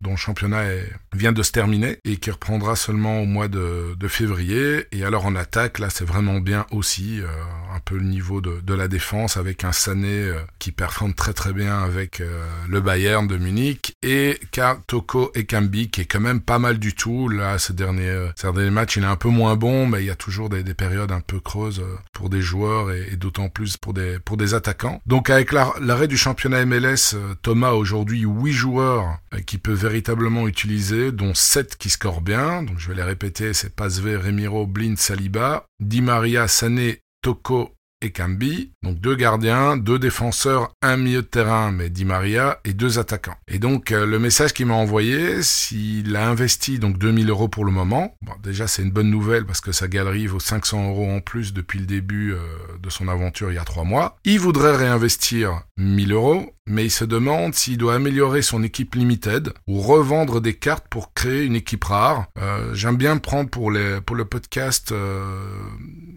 [0.01, 0.65] dont le championnat
[1.13, 4.87] vient de se terminer et qui reprendra seulement au mois de, février.
[4.93, 7.27] Et alors en attaque, là c'est vraiment bien aussi, euh,
[7.75, 11.53] un peu le niveau de, la défense avec un Sané euh, qui performe très très
[11.53, 12.23] bien avec
[12.69, 14.39] le Bayern de Munich et
[14.87, 17.29] Toko et Kambi qui est quand même pas mal du tout.
[17.29, 20.11] Là ces derniers, ces derniers matchs il est un peu moins bon mais il y
[20.11, 23.95] a toujours des, des périodes un peu creuses pour des joueurs et, d'autant plus pour
[23.95, 25.01] des, pour des attaquants.
[25.07, 31.35] Donc avec l'arrêt du championnat MLS, Thomas aujourd'hui 8 joueurs qui peuvent véritablement utilisés, dont
[31.35, 32.63] 7 qui scorent bien.
[32.63, 38.11] Donc je vais les répéter, c'est Pasve, Remiro, Blind, Saliba, Di Maria, Sané, Toko et
[38.11, 42.99] Cambi, donc deux gardiens, deux défenseurs, un milieu de terrain, mais Di Maria, et deux
[42.99, 43.37] attaquants.
[43.49, 47.65] Et donc euh, le message qu'il m'a envoyé, s'il a investi donc 2000 euros pour
[47.65, 51.11] le moment, bon, déjà c'est une bonne nouvelle parce que sa galerie vaut 500 euros
[51.11, 52.39] en plus depuis le début euh,
[52.81, 54.17] de son aventure il y a trois mois.
[54.25, 59.53] Il voudrait réinvestir 1000 euros, mais il se demande s'il doit améliorer son équipe limited
[59.67, 62.27] ou revendre des cartes pour créer une équipe rare.
[62.39, 65.25] Euh, J'aime bien prendre pour, le podcast euh,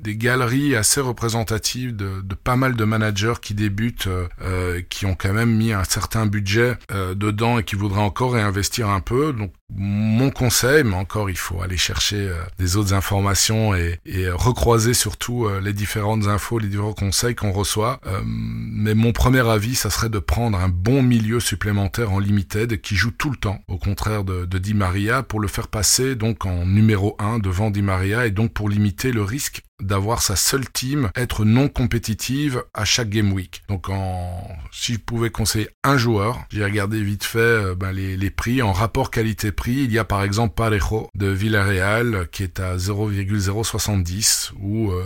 [0.02, 5.16] des galeries assez représentatives de, pas mal de managers qui débutent, euh, euh qui ont
[5.16, 9.34] quand même mis un certain budget euh, dedans et qui voudraient encore réinvestir un peu.
[9.76, 14.94] Mon conseil, mais encore il faut aller chercher euh, des autres informations et, et recroiser
[14.94, 18.00] surtout les différentes infos, les différents conseils qu'on reçoit.
[18.26, 22.96] mais mon premier avis, ça serait de prendre un bon milieu supplémentaire en limited qui
[22.96, 26.46] joue tout le temps, au contraire de, de Di Maria, pour le faire passer donc
[26.46, 30.70] en numéro 1 devant Di Maria et donc pour limiter le risque d'avoir sa seule
[30.70, 33.64] team être non compétitive à chaque game week.
[33.68, 38.18] Donc en, si je pouvais conseiller un joueur, j'ai regardé vite fait euh, ben, les,
[38.18, 39.84] les, prix en rapport qualité-prix.
[39.84, 45.04] Il y a par exemple Parejo de Villarreal qui est à 0,070 ou euh,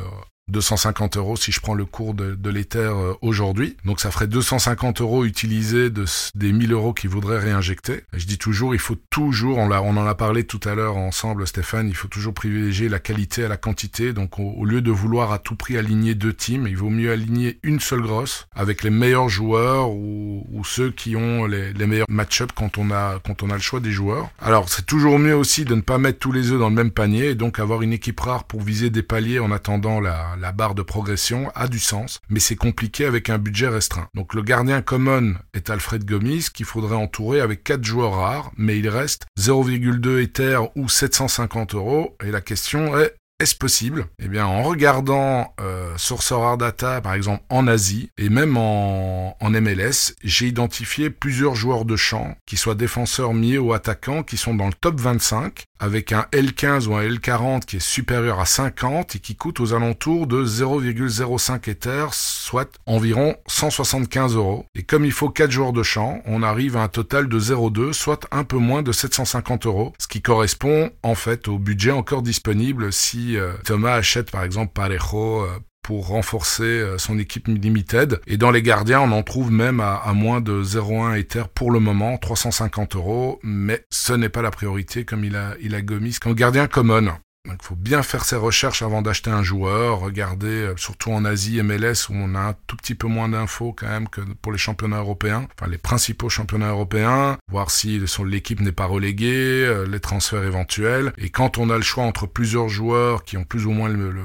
[0.49, 3.77] 250 euros si je prends le cours de, de l'Ether euh, aujourd'hui.
[3.84, 6.05] Donc ça ferait 250 euros utilisés de,
[6.36, 8.03] des 1000 euros qu'ils voudraient réinjecter.
[8.13, 11.47] je dis toujours, il faut toujours, on, on en a parlé tout à l'heure ensemble
[11.47, 14.13] Stéphane, il faut toujours privilégier la qualité à la quantité.
[14.13, 17.60] Donc au, lieu de vouloir à tout prix aligner deux teams, il vaut mieux aligner
[17.63, 22.08] une seule grosse avec les meilleurs joueurs ou, ou ceux qui ont les, les meilleurs
[22.10, 24.29] match-up quand on a quand on a le choix des joueurs.
[24.39, 26.91] Alors c'est toujours mieux aussi de ne pas mettre tous les œufs dans le même
[26.91, 30.51] panier et donc avoir une équipe rare pour viser des paliers en attendant la la,
[30.51, 34.07] barre de progression a du sens, mais c'est compliqué avec un budget restreint.
[34.13, 38.77] Donc le gardien common est Alfred Gomis, qu'il faudrait entourer avec 4 joueurs rares, mais
[38.77, 44.07] il reste 0,2 Ether ou 750 euros, et la question est est-ce possible?
[44.19, 49.49] Eh bien, en regardant euh, Sorcerer Data, par exemple, en Asie, et même en, en
[49.49, 54.55] MLS, j'ai identifié plusieurs joueurs de champ, qui soient défenseurs, milieu ou attaquants, qui sont
[54.55, 59.15] dans le top 25, avec un L15 ou un L40 qui est supérieur à 50
[59.15, 64.65] et qui coûte aux alentours de 0,05 Ether, soit environ 175 euros.
[64.75, 67.91] Et comme il faut 4 joueurs de champ, on arrive à un total de 0,2,
[67.91, 72.21] soit un peu moins de 750 euros, ce qui correspond en fait au budget encore
[72.21, 75.47] disponible si euh, Thomas achète par exemple Parejo euh,
[75.81, 78.19] pour renforcer euh, son équipe limited.
[78.25, 81.79] Et dans les gardiens, on en trouve même à, moins de 0,1 Ether pour le
[81.79, 86.17] moment, 350 euros, mais ce n'est pas la priorité comme il a, il a Gomis
[86.19, 87.11] comme gardien common.
[87.45, 91.25] Donc il faut bien faire ses recherches avant d'acheter un joueur, regarder euh, surtout en
[91.25, 94.51] Asie, MLS où on a un tout petit peu moins d'infos quand même que pour
[94.51, 99.86] les championnats européens, enfin les principaux championnats européens, voir si l'équipe n'est pas reléguée, euh,
[99.86, 101.13] les transferts éventuels.
[101.17, 104.12] Et quand on a le choix entre plusieurs joueurs qui ont plus ou moins le,
[104.12, 104.23] le,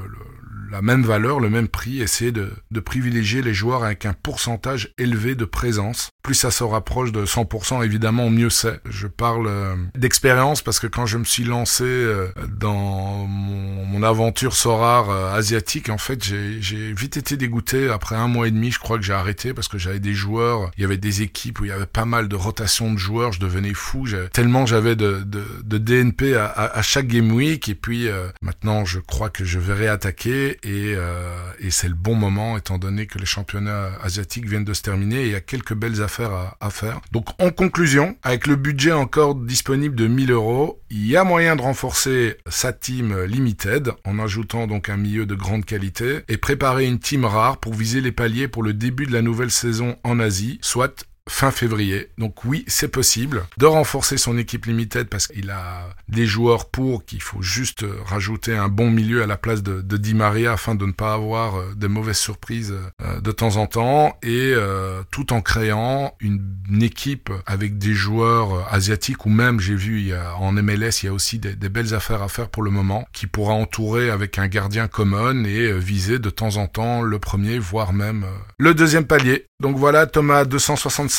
[0.70, 4.92] la même valeur, le même prix, essayer de, de, privilégier les joueurs avec un pourcentage
[4.98, 6.10] élevé de présence.
[6.22, 8.80] Plus ça se rapproche de 100%, évidemment, mieux c'est.
[8.88, 14.54] Je parle euh, d'expérience parce que quand je me suis lancé euh, dans mon, aventure
[14.54, 17.90] Sorar euh, asiatique, en fait, j'ai vite été dégoûté.
[17.90, 20.70] Après un mois et demi, je crois que j'ai arrêté parce que j'avais des joueurs,
[20.78, 23.32] il y avait des équipes où il y avait pas mal de rotation de joueurs,
[23.32, 24.06] je devenais fou.
[24.32, 28.08] Tellement j'avais de, de, de, DNP à, à, chaque game week et puis
[28.40, 32.78] maintenant je crois que je vais réattaquer et, euh, et c'est le bon moment étant
[32.78, 36.02] donné que les championnats asiatiques viennent de se terminer et il y a quelques belles
[36.02, 37.00] affaires à, à faire.
[37.12, 41.56] Donc en conclusion, avec le budget encore disponible de 1000 euros, il y a moyen
[41.56, 46.86] de renforcer sa team limited en ajoutant donc un milieu de grande qualité et préparer
[46.86, 50.20] une team rare pour viser les paliers pour le début de la nouvelle saison en
[50.20, 52.08] Asie, soit fin février.
[52.18, 57.04] Donc oui, c'est possible de renforcer son équipe limited parce qu'il a des joueurs pour
[57.04, 60.74] qu'il faut juste rajouter un bon milieu à la place de, de Di Maria afin
[60.74, 65.02] de ne pas avoir euh, de mauvaises surprises euh, de temps en temps et euh,
[65.10, 66.40] tout en créant une,
[66.82, 71.06] équipe avec des joueurs asiatiques ou même j'ai vu il y a, en MLS il
[71.06, 74.08] y a aussi des, des, belles affaires à faire pour le moment qui pourra entourer
[74.08, 78.24] avec un gardien common et viser de temps en temps le premier voire même
[78.58, 79.46] le deuxième palier.
[79.60, 80.46] Donc voilà Thomas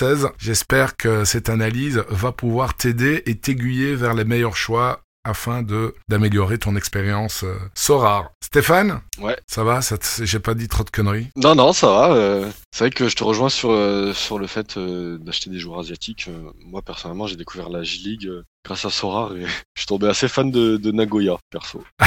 [0.02, 0.30] 276.
[0.40, 5.94] J'espère que cette analyse va pouvoir t'aider et t'aiguiller vers les meilleurs choix afin de
[6.10, 8.32] d'améliorer ton expérience euh, Sorar.
[8.44, 9.02] Stéphane?
[9.20, 9.38] Ouais.
[9.46, 9.82] Ça va?
[9.82, 12.14] Ça J'ai pas dit trop de conneries Non, non, ça va.
[12.14, 15.60] Euh, c'est vrai que je te rejoins sur, euh, sur le fait euh, d'acheter des
[15.60, 16.30] joueurs asiatiques.
[16.66, 18.30] Moi, personnellement, j'ai découvert la J-League
[18.64, 19.42] grâce à Sorar et
[19.76, 21.84] je suis tombé assez fan de, de Nagoya, perso.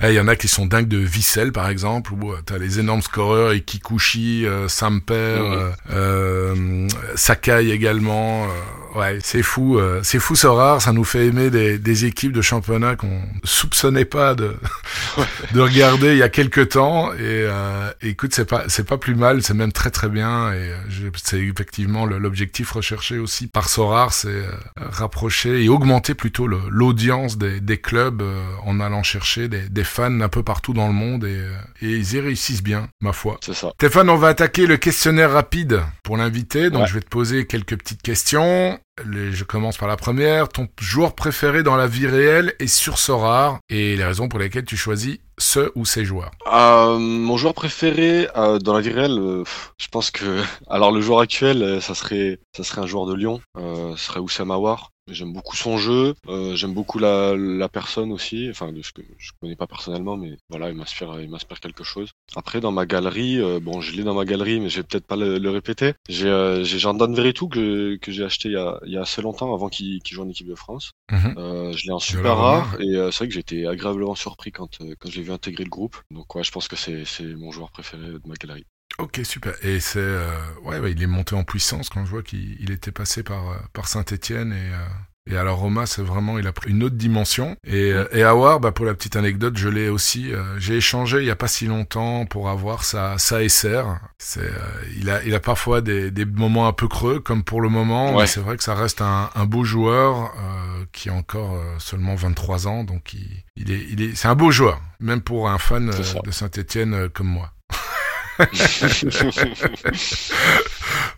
[0.00, 2.80] Eh, il y en a qui sont dingues de Vissel, par exemple, où t'as les
[2.80, 5.38] énormes scoreurs, Ikikuchi, euh, Samper,
[5.88, 6.88] mmh.
[7.14, 8.48] Sakai également
[8.94, 10.80] ouais, c'est fou, euh, c'est fou, rare.
[10.82, 14.56] Ça nous fait aimer des, des équipes de championnat qu'on soupçonnait pas de
[15.54, 17.12] de regarder il y a quelques temps.
[17.14, 20.52] Et euh, écoute, c'est pas c'est pas plus mal, c'est même très très bien.
[20.52, 24.50] Et euh, c'est effectivement l'objectif recherché aussi par Sorar, c'est euh,
[25.46, 30.28] et augmenter plutôt l'audience des, des, clubs euh, en allant chercher des, des, fans un
[30.28, 31.46] peu partout dans le monde et,
[31.80, 33.38] et ils y réussissent bien, ma foi.
[33.44, 33.70] C'est ça.
[33.74, 36.70] Stéphane, on va attaquer le questionnaire rapide pour l'invité.
[36.70, 36.86] Donc ouais.
[36.86, 38.78] je vais te poser quelques petites questions.
[39.06, 40.48] Les, je commence par la première.
[40.48, 44.64] Ton joueur préféré dans la vie réelle est sur Sorar et les raisons pour lesquelles
[44.64, 49.18] tu choisis ce ou ces joueurs euh, Mon joueur préféré euh, dans la vie réelle,
[49.18, 49.44] euh,
[49.78, 53.40] je pense que alors le joueur actuel, ça serait ça serait un joueur de Lyon,
[53.56, 54.90] ce serait Oussam Aouar.
[55.12, 59.02] J'aime beaucoup son jeu, euh, j'aime beaucoup la, la personne aussi, enfin de ce que
[59.18, 62.10] je connais pas personnellement, mais voilà, il m'inspire, il m'inspire quelque chose.
[62.36, 65.06] Après, dans ma galerie, euh, bon, je l'ai dans ma galerie, mais je vais peut-être
[65.06, 65.94] pas le, le répéter.
[66.08, 66.78] J'ai, euh, j'ai
[67.18, 70.00] Veretout que que j'ai acheté il y a, il y a assez longtemps avant qu'il,
[70.02, 70.92] qu'il joue en équipe de France.
[71.10, 71.36] -hmm.
[71.36, 74.78] euh, je l'ai en super rare et c'est vrai que j'ai été agréablement surpris quand
[74.98, 75.96] quand j'ai vu intégrer le groupe.
[76.10, 78.66] Donc ouais, je pense que c'est c'est mon joueur préféré de ma galerie.
[78.98, 79.54] Ok, super.
[79.62, 80.30] Et c'est euh,
[80.64, 83.88] ouais, ouais, il est monté en puissance quand je vois qu'il était passé par par
[83.88, 84.86] Saint-Étienne et euh,
[85.30, 87.56] et alors Roma, c'est vraiment, il a pris une autre dimension.
[87.64, 88.08] Et, mmh.
[88.10, 90.34] et Awar, bah, pour la petite anecdote, je l'ai aussi.
[90.34, 94.00] Euh, j'ai échangé il y a pas si longtemps pour avoir sa sa SR.
[94.18, 94.50] C'est, euh,
[94.96, 98.14] il a il a parfois des, des moments un peu creux, comme pour le moment.
[98.14, 98.22] Ouais.
[98.22, 100.34] Mais c'est vrai que ça reste un, un beau joueur
[100.90, 104.50] qui a encore seulement 23 ans, donc il, il est il est c'est un beau
[104.50, 105.88] joueur, même pour un fan
[106.24, 107.52] de Saint-Étienne comme moi.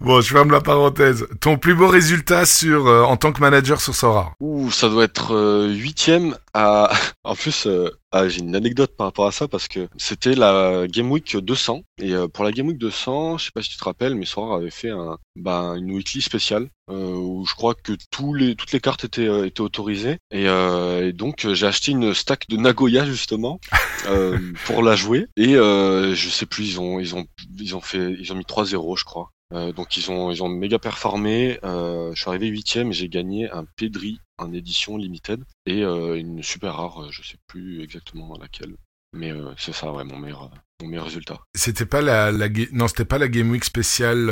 [0.00, 1.26] bon, je ferme la parenthèse.
[1.40, 4.32] Ton plus beau résultat sur euh, en tant que manager sur Sora?
[4.40, 6.90] Ouh, ça doit être huitième euh, à.
[7.26, 10.86] En plus, euh, ah, j'ai une anecdote par rapport à ça parce que c'était la
[10.86, 13.76] Game Week 200 et euh, pour la Game Week 200, je sais pas si tu
[13.76, 17.94] te rappelles, mais Sora avait fait un, bah, une weekly spéciale où je crois que
[18.12, 20.18] tous les toutes les cartes étaient étaient autorisées.
[20.30, 23.58] Et, et donc j'ai acheté une stack de Nagoya justement
[24.66, 25.26] pour la jouer.
[25.36, 27.24] Et je sais plus ils ont ils ont
[27.58, 29.30] ils ont fait ils ont mis 3-0 je crois.
[29.54, 31.58] Euh, donc ils ont ils ont méga performé.
[31.64, 36.18] Euh, je suis arrivé huitième et j'ai gagné un Pedri en édition limited et euh,
[36.18, 38.74] une super rare, je sais plus exactement laquelle,
[39.12, 40.50] mais c'est ça ouais mon meilleur
[40.82, 41.38] mon meilleur résultat.
[41.54, 44.28] C'était pas la, la non c'était pas la Game Week spéciale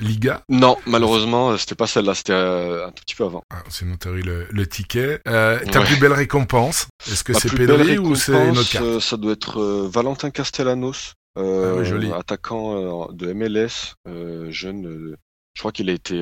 [0.00, 0.42] Liga?
[0.48, 3.42] Non malheureusement c'était pas celle-là c'était un tout petit peu avant.
[3.52, 5.18] Ah, c'est noté le, le ticket.
[5.24, 5.84] ta ouais.
[5.84, 9.00] plus belle récompense Est-ce que c'est Pedri ou c'est carte?
[9.00, 11.12] Ça doit être Valentin Castellanos.
[11.36, 15.16] Euh, ah oui, attaquant euh, de MLS, euh, jeune.
[15.54, 16.16] je crois qu'il a été,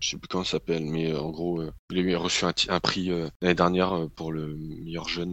[0.00, 3.10] je sais plus comment ça s'appelle, mais en gros, il a reçu un, un prix
[3.40, 5.32] l'année dernière pour le meilleur jeune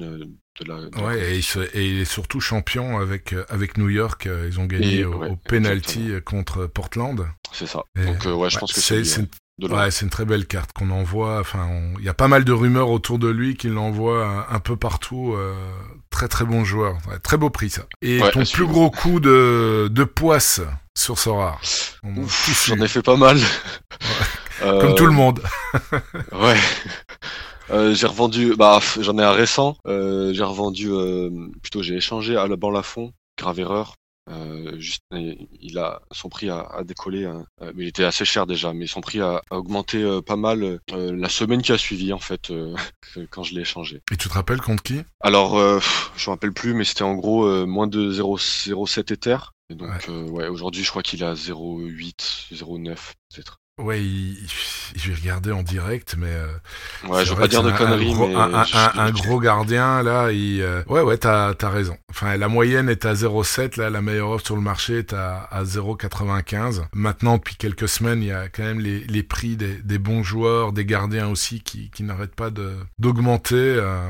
[0.60, 0.90] de la.
[0.90, 4.28] De ouais, la et, il se, et, il est surtout champion avec avec New York.
[4.48, 7.28] Ils ont gagné Et, au, ouais, au penalty contre Portland.
[7.52, 7.84] C'est ça.
[8.00, 9.04] Et, Donc ouais, je pense que c'est
[9.60, 11.40] Ouais, c'est une très belle carte qu'on envoie.
[11.40, 14.78] Enfin, il y a pas mal de rumeurs autour de lui qu'il l'envoie un, peu
[14.78, 15.34] partout.
[15.36, 15.56] Euh,
[16.12, 17.84] très très bon joueur, ouais, très beau prix ça.
[18.04, 20.62] Et ouais, ton plus gros coup de de poisse
[20.96, 21.60] sur Sora
[22.04, 23.40] J'en ai fait pas mal.
[24.62, 24.80] euh...
[24.82, 25.42] Comme tout le monde.
[26.34, 26.58] ouais.
[27.70, 29.76] Euh, j'ai revendu, bah j'en ai un récent.
[29.88, 31.30] Euh, j'ai revendu, euh,
[31.62, 33.96] plutôt j'ai échangé à la Lafont, grave erreur.
[34.30, 37.46] Euh, juste, il a son prix a, a décollé, hein.
[37.62, 40.36] euh, mais il était assez cher déjà, mais son prix a, a augmenté euh, pas
[40.36, 42.76] mal euh, la semaine qui a suivi en fait euh,
[43.32, 44.02] quand je l'ai échangé.
[44.12, 45.02] Et tu te rappelles contre qui?
[45.22, 45.80] Alors, euh,
[46.18, 49.38] je me rappelle plus, mais c'était en gros euh, moins de 0,07 Ether.
[49.70, 52.96] Et donc, ouais, ouais aujourd'hui, je crois qu'il est à 0,8, 0,9
[53.34, 53.60] peut-être.
[53.78, 54.02] Ouais,
[54.96, 56.32] je vais regarder en direct, mais.
[56.32, 56.48] Euh,
[57.08, 58.36] ouais, je veux pas dire de conneries, un gros, mais.
[58.96, 60.62] Un, gros gardien, là, il.
[60.64, 61.96] Euh, ouais, ouais, t'as as raison.
[62.10, 65.44] Enfin, la moyenne est à 0,7, là, la meilleure offre sur le marché est à,
[65.52, 66.86] à 0,95.
[66.94, 70.24] Maintenant, depuis quelques semaines, il y a quand même les, les prix des, des bons
[70.24, 72.50] joueurs, des gardiens aussi, qui, qui n'arrêtent pas
[72.98, 73.56] d'augmenter.
[73.56, 74.02] Euh...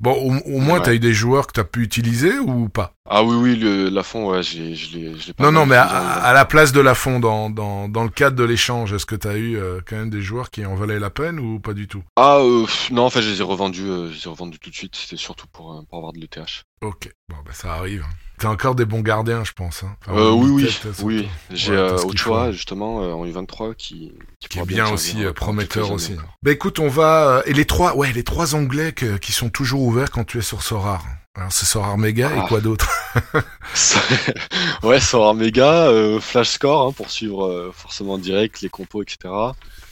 [0.00, 2.94] Bon, au, moins, t'as eu des joueurs que t'as pu utiliser ou pas?
[3.10, 6.70] Ah oui, oui, le, Lafond, ouais, je l'ai pas Non, non, mais à, la place
[6.70, 9.96] de Lafond, dans, dans, dans le cadre de l'échange, est-ce que t'as eu euh, quand
[9.96, 12.04] même des joueurs qui en valaient la peine ou pas du tout?
[12.14, 14.70] Ah, euh, non, en fait, je les ai revendus, euh, je les ai revendus tout
[14.70, 16.62] de suite, c'était surtout pour, pour avoir de l'ETH.
[16.80, 18.04] Ok, bon, bah ça arrive.
[18.38, 19.82] T'as encore des bons gardiens, je pense.
[19.82, 19.96] Hein.
[20.08, 20.68] oui, oui,
[21.02, 21.28] oui.
[21.50, 24.12] J'ai ouais, Ochoa, justement, en U23, qui,
[24.48, 26.14] qui, est bien, aussi prometteur aussi.
[26.42, 27.42] Bah écoute, on va...
[27.46, 30.62] et les trois, ouais, les trois Anglais qui sont toujours ouverts quand tu es sur
[30.62, 31.04] Sorar.
[31.38, 32.46] Alors c'est Sorar Mega et ah.
[32.48, 32.90] quoi d'autre?
[34.82, 39.32] Ouais, Sorar Mega, euh, Flash Score hein, pour suivre euh, forcément direct les compos, etc.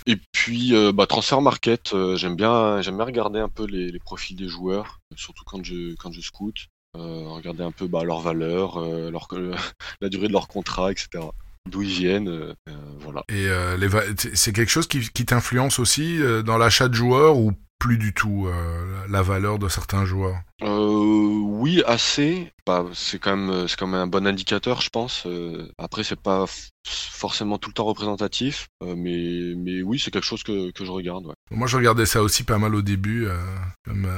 [0.07, 3.99] Et puis euh, bah, Transfer Market, j'aime bien, j'aime bien regarder un peu les, les,
[4.01, 6.67] profils des joueurs, surtout quand je quand je scoute,
[6.97, 9.29] regarder un peu bah, leur valeur, leur,
[10.01, 11.25] la durée de leur contrat, etc
[11.69, 12.55] d'où ils viennent,
[13.01, 13.25] voilà.
[13.29, 13.49] Et
[14.35, 18.49] c'est quelque chose qui, qui t'influence aussi dans l'achat de joueurs ou plus du tout
[19.09, 20.37] la valeur de certains joueurs?
[20.63, 22.53] Euh, oui, assez.
[22.65, 25.25] Bah, c'est quand même, c'est quand même un bon indicateur, je pense.
[25.27, 26.47] Euh, après, c'est pas
[26.87, 30.91] forcément tout le temps représentatif, euh, mais, mais oui, c'est quelque chose que, que je
[30.91, 31.27] regarde.
[31.27, 31.35] Ouais.
[31.51, 33.27] Moi, je regardais ça aussi pas mal au début.
[33.27, 33.37] Euh,
[33.85, 34.09] comme,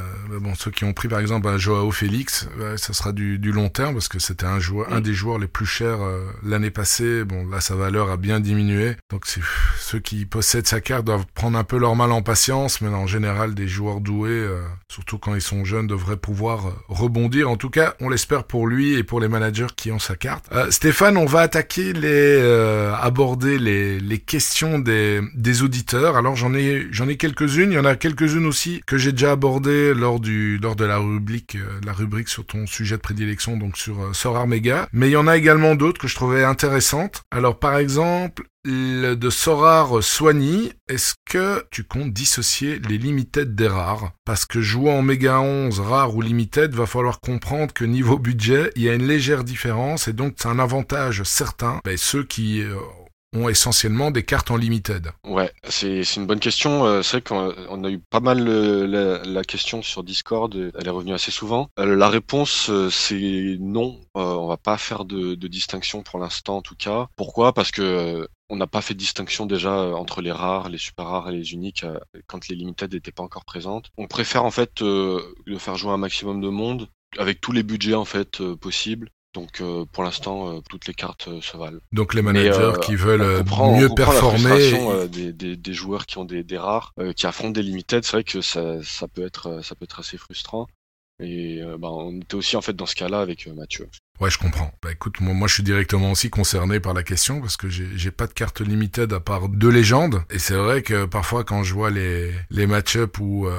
[0.41, 3.95] bon, ceux qui ont pris par exemple Joao Félix, ça sera du, du, long terme
[3.95, 5.03] parce que c'était un joueur, un mm.
[5.03, 5.99] des joueurs les plus chers
[6.43, 7.25] l'année passée.
[7.25, 8.97] Bon, là, sa valeur a bien diminué.
[9.11, 12.89] Donc, ceux qui possèdent sa carte doivent prendre un peu leur mal en patience, mais
[12.89, 14.47] en général, des joueurs doués,
[14.91, 17.51] surtout quand ils sont jeunes, devraient pouvoir rebondir.
[17.51, 20.47] En tout cas, on l'espère pour lui et pour les managers qui ont sa carte.
[20.53, 26.17] Euh, Stéphane, on va attaquer les euh, aborder les, questions des, auditeurs.
[26.17, 27.73] Alors j'en ai j'en ai quelques-unes.
[27.73, 30.99] Il y en a quelques-unes aussi que j'ai déjà abordées lors du lors de la
[30.99, 34.89] rubrique euh, la rubrique sur ton sujet de prédilection, donc sur euh, Mega.
[34.93, 37.23] Mais il y en a également d'autres que je trouvais intéressantes.
[37.31, 44.13] Alors par exemple, de Sorar Soigny, est-ce que tu comptes dissocier les limited des rares?
[44.25, 48.71] Parce que jouant en méga 11, rare ou limited, va falloir comprendre que niveau budget,
[48.77, 51.81] il y a une légère différence et donc c'est un avantage certain.
[51.85, 52.77] Ben, ceux qui euh,
[53.35, 56.85] ont essentiellement des cartes en limited Ouais, c'est une bonne question.
[56.87, 60.91] Euh, c'est vrai qu'on a eu pas mal euh, la, question sur Discord, elle est
[60.91, 61.69] revenue assez souvent.
[61.77, 64.01] la réponse, c'est non.
[64.15, 67.09] on va pas faire de, de distinction pour l'instant en tout cas.
[67.17, 67.53] Pourquoi?
[67.53, 71.07] Parce que on n'a pas fait de distinction déjà euh, entre les rares, les super
[71.07, 73.91] rares et les uniques euh, quand les limited n'étaient pas encore présentes.
[73.99, 77.63] On préfère en fait euh, le faire jouer un maximum de monde avec tous les
[77.63, 79.11] budgets en fait possibles.
[79.35, 79.63] Donc
[79.93, 81.79] pour l'instant, toutes les cartes se valent.
[81.93, 83.45] Donc les managers qui veulent
[83.77, 87.63] mieux performer, la des, des, des, joueurs qui ont des, des rares, qui affrontent des
[87.63, 90.67] limited, c'est vrai que ça, ça peut être ça peut être assez frustrant.
[91.21, 93.89] Et bah, on était aussi en fait dans ce cas-là avec Mathieu.
[94.21, 94.73] Ouais, je comprends.
[94.83, 98.11] Bah écoute, moi, moi je suis directement aussi concerné par la question parce que j'ai
[98.11, 100.23] pas de carte limited à part deux légendes.
[100.31, 103.57] Et c'est vrai que parfois quand je vois les, les match-up où euh,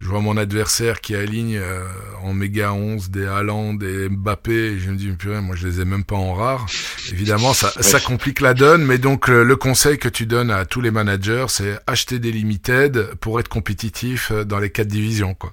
[0.00, 1.84] je vois mon adversaire qui aligne euh,
[2.22, 5.80] en méga 11 des Haaland, des Mbappé, et je me dis, purée, moi je les
[5.80, 6.66] ai même pas en rare.
[7.10, 10.80] Évidemment, ça, ça complique la donne, mais donc le, conseil que tu donnes à tous
[10.80, 15.52] les managers, c'est acheter des limited pour être compétitif euh, dans les quatre divisions, quoi.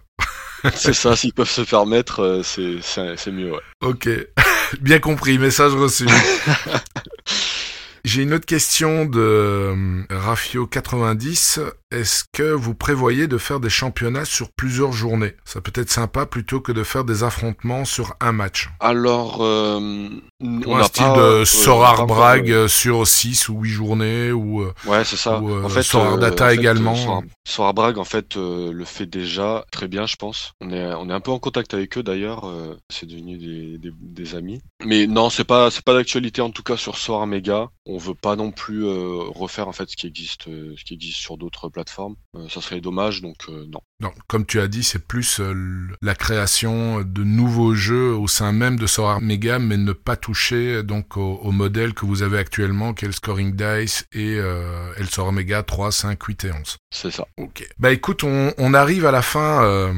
[0.75, 3.61] c'est ça, s'ils peuvent se permettre, euh, c'est mieux, ouais.
[3.81, 4.09] Ok,
[4.81, 6.05] bien compris, message reçu.
[8.05, 11.59] J'ai une autre question de euh, Rafio90.
[11.89, 15.35] Est-ce que vous prévoyez de faire des championnats sur plusieurs journées?
[15.45, 18.67] Ça peut être sympa plutôt que de faire des affrontements sur un match.
[18.81, 20.09] Alors, euh,
[20.41, 25.15] on un style de euh, Sorar Bragg sur 6 ou 8 journées ou Ouais, c'est
[25.15, 25.41] ça.
[25.41, 27.23] en fait, Sorar Data également.
[27.45, 30.51] Sorar, Bragg en fait le fait déjà très bien, je pense.
[30.59, 32.51] On est on est un peu en contact avec eux d'ailleurs,
[32.89, 34.61] c'est devenu des, des, des, amis.
[34.83, 37.69] Mais non, c'est pas c'est pas d'actualité en tout cas sur Sorar Mega.
[37.85, 41.37] On veut pas non plus refaire en fait ce qui existe ce qui existe sur
[41.37, 42.15] d'autres plateforme.
[42.35, 43.81] Euh, ça serait dommage, donc euh, non.
[43.99, 45.55] Non, comme tu as dit, c'est plus euh,
[46.03, 50.83] la création de nouveaux jeux au sein même de Sora Mega, mais ne pas toucher
[50.83, 55.05] donc au, modèle que vous avez actuellement, qui est le Scoring Dice et, euh, le
[55.05, 56.77] Sora Mega 3, 5, 8 et 11.
[56.91, 57.25] C'est ça.
[57.37, 57.67] Ok.
[57.79, 59.93] Bah écoute, on, on arrive à la fin euh,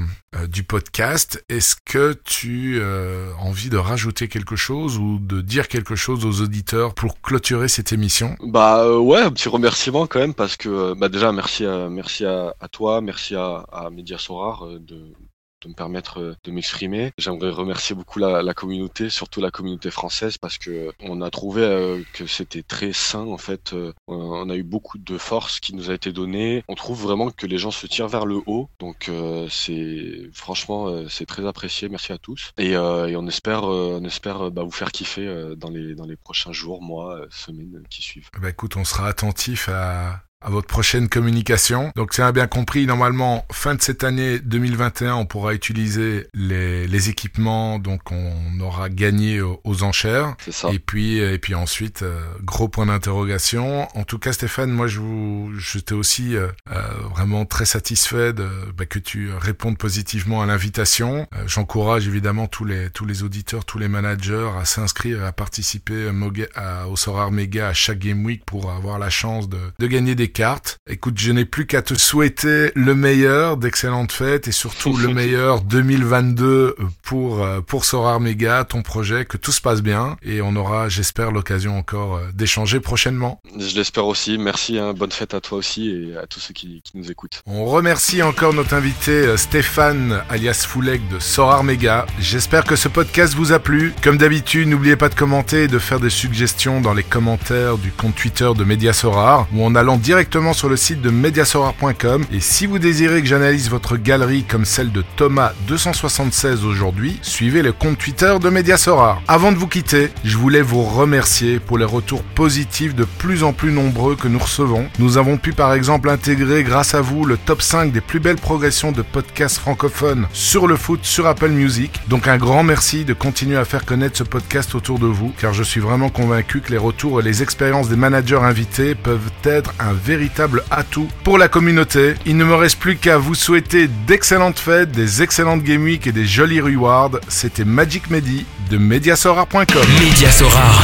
[0.48, 1.44] du podcast.
[1.50, 6.42] Est-ce que tu as envie de rajouter quelque chose ou de dire quelque chose aux
[6.42, 8.38] auditeurs pour clôturer cette émission?
[8.44, 12.54] Bah ouais, un petit remerciement quand même, parce que bah déjà merci à, merci à,
[12.72, 15.14] toi, merci à, à Média Sorar de
[15.62, 17.12] de me permettre de m'exprimer.
[17.18, 22.26] J'aimerais remercier beaucoup la, communauté, surtout la communauté française, parce que on a trouvé que
[22.28, 23.76] c'était très sain en fait.
[24.08, 26.64] on a eu beaucoup de force qui nous a été donnée.
[26.68, 29.12] On trouve vraiment que les gens se tirent vers le haut, donc
[29.50, 31.90] c'est franchement c'est très apprécié.
[31.90, 35.96] Merci à tous et, et on espère on espère bah, vous faire kiffer dans les
[35.96, 38.30] dans les prochains jours, mois, semaines qui suivent.
[38.40, 41.92] Bah écoute, on sera attentif à à votre prochaine communication.
[41.96, 47.10] Donc c'est bien compris, normalement, fin de cette année 2021, on pourra utiliser les, les
[47.10, 50.36] équipements, donc on aura gagné aux, enchères.
[50.44, 50.70] C'est ça.
[50.72, 53.88] Et puis, et puis ensuite, euh, gros point d'interrogation.
[53.98, 56.82] En tout cas, Stéphane, moi, je vous, j'étais aussi euh, euh,
[57.12, 61.28] vraiment très satisfait de, bah, que tu répondes positivement à l'invitation.
[61.48, 66.10] J'encourage évidemment tous les, tous les auditeurs, tous les managers à s'inscrire, à participer
[66.56, 70.16] à, au Sorar Mega à chaque Game Week pour avoir la chance de, de gagner
[70.16, 70.78] des cartes.
[70.88, 75.62] Écoute, je n'ai plus qu'à te souhaiter le meilleur, d'excellentes fêtes et surtout le meilleur
[75.62, 80.56] 2022 pour euh, pour Sorar Mega, ton projet, que tout se passe bien et on
[80.56, 83.42] aura, j'espère, l'occasion encore euh, d'échanger prochainement.
[83.58, 84.38] Je l'espère aussi.
[84.38, 84.94] Merci, hein.
[84.94, 87.42] bonne fête à toi aussi et à tous ceux qui, qui nous écoutent.
[87.46, 92.06] On remercie encore notre invité euh, Stéphane alias Foulek de Sorar Mega.
[92.20, 93.94] J'espère que ce podcast vous a plu.
[94.04, 97.92] Comme d'habitude, n'oubliez pas de commenter et de faire des suggestions dans les commentaires du
[97.92, 102.26] compte Twitter de Media Sorar ou en allant directement directement sur le site de mediasorar.com
[102.34, 107.62] et si vous désirez que j'analyse votre galerie comme celle de Thomas 276 aujourd'hui, suivez
[107.62, 109.22] le compte Twitter de Mediasorar.
[109.30, 113.54] Avant de vous quitter, je voulais vous remercier pour les retours positifs de plus en
[113.54, 114.90] plus nombreux que nous recevons.
[115.00, 118.36] Nous avons pu par exemple intégrer grâce à vous le top 5 des plus belles
[118.36, 122.02] progressions de podcasts francophones sur le foot sur Apple Music.
[122.10, 125.54] Donc un grand merci de continuer à faire connaître ce podcast autour de vous car
[125.54, 129.74] je suis vraiment convaincu que les retours et les expériences des managers invités peuvent être
[129.80, 132.16] un véritable atout pour la communauté.
[132.26, 136.12] Il ne me reste plus qu'à vous souhaiter d'excellentes fêtes, des excellentes Game Week et
[136.12, 137.20] des jolis rewards.
[137.28, 139.68] C'était Magic Medi de Mediasorar.com.
[140.04, 140.84] Mediasorar,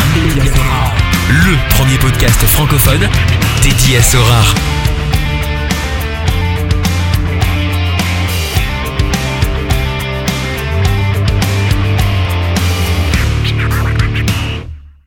[1.27, 3.09] le premier podcast francophone
[3.63, 4.53] dédié à Sorar.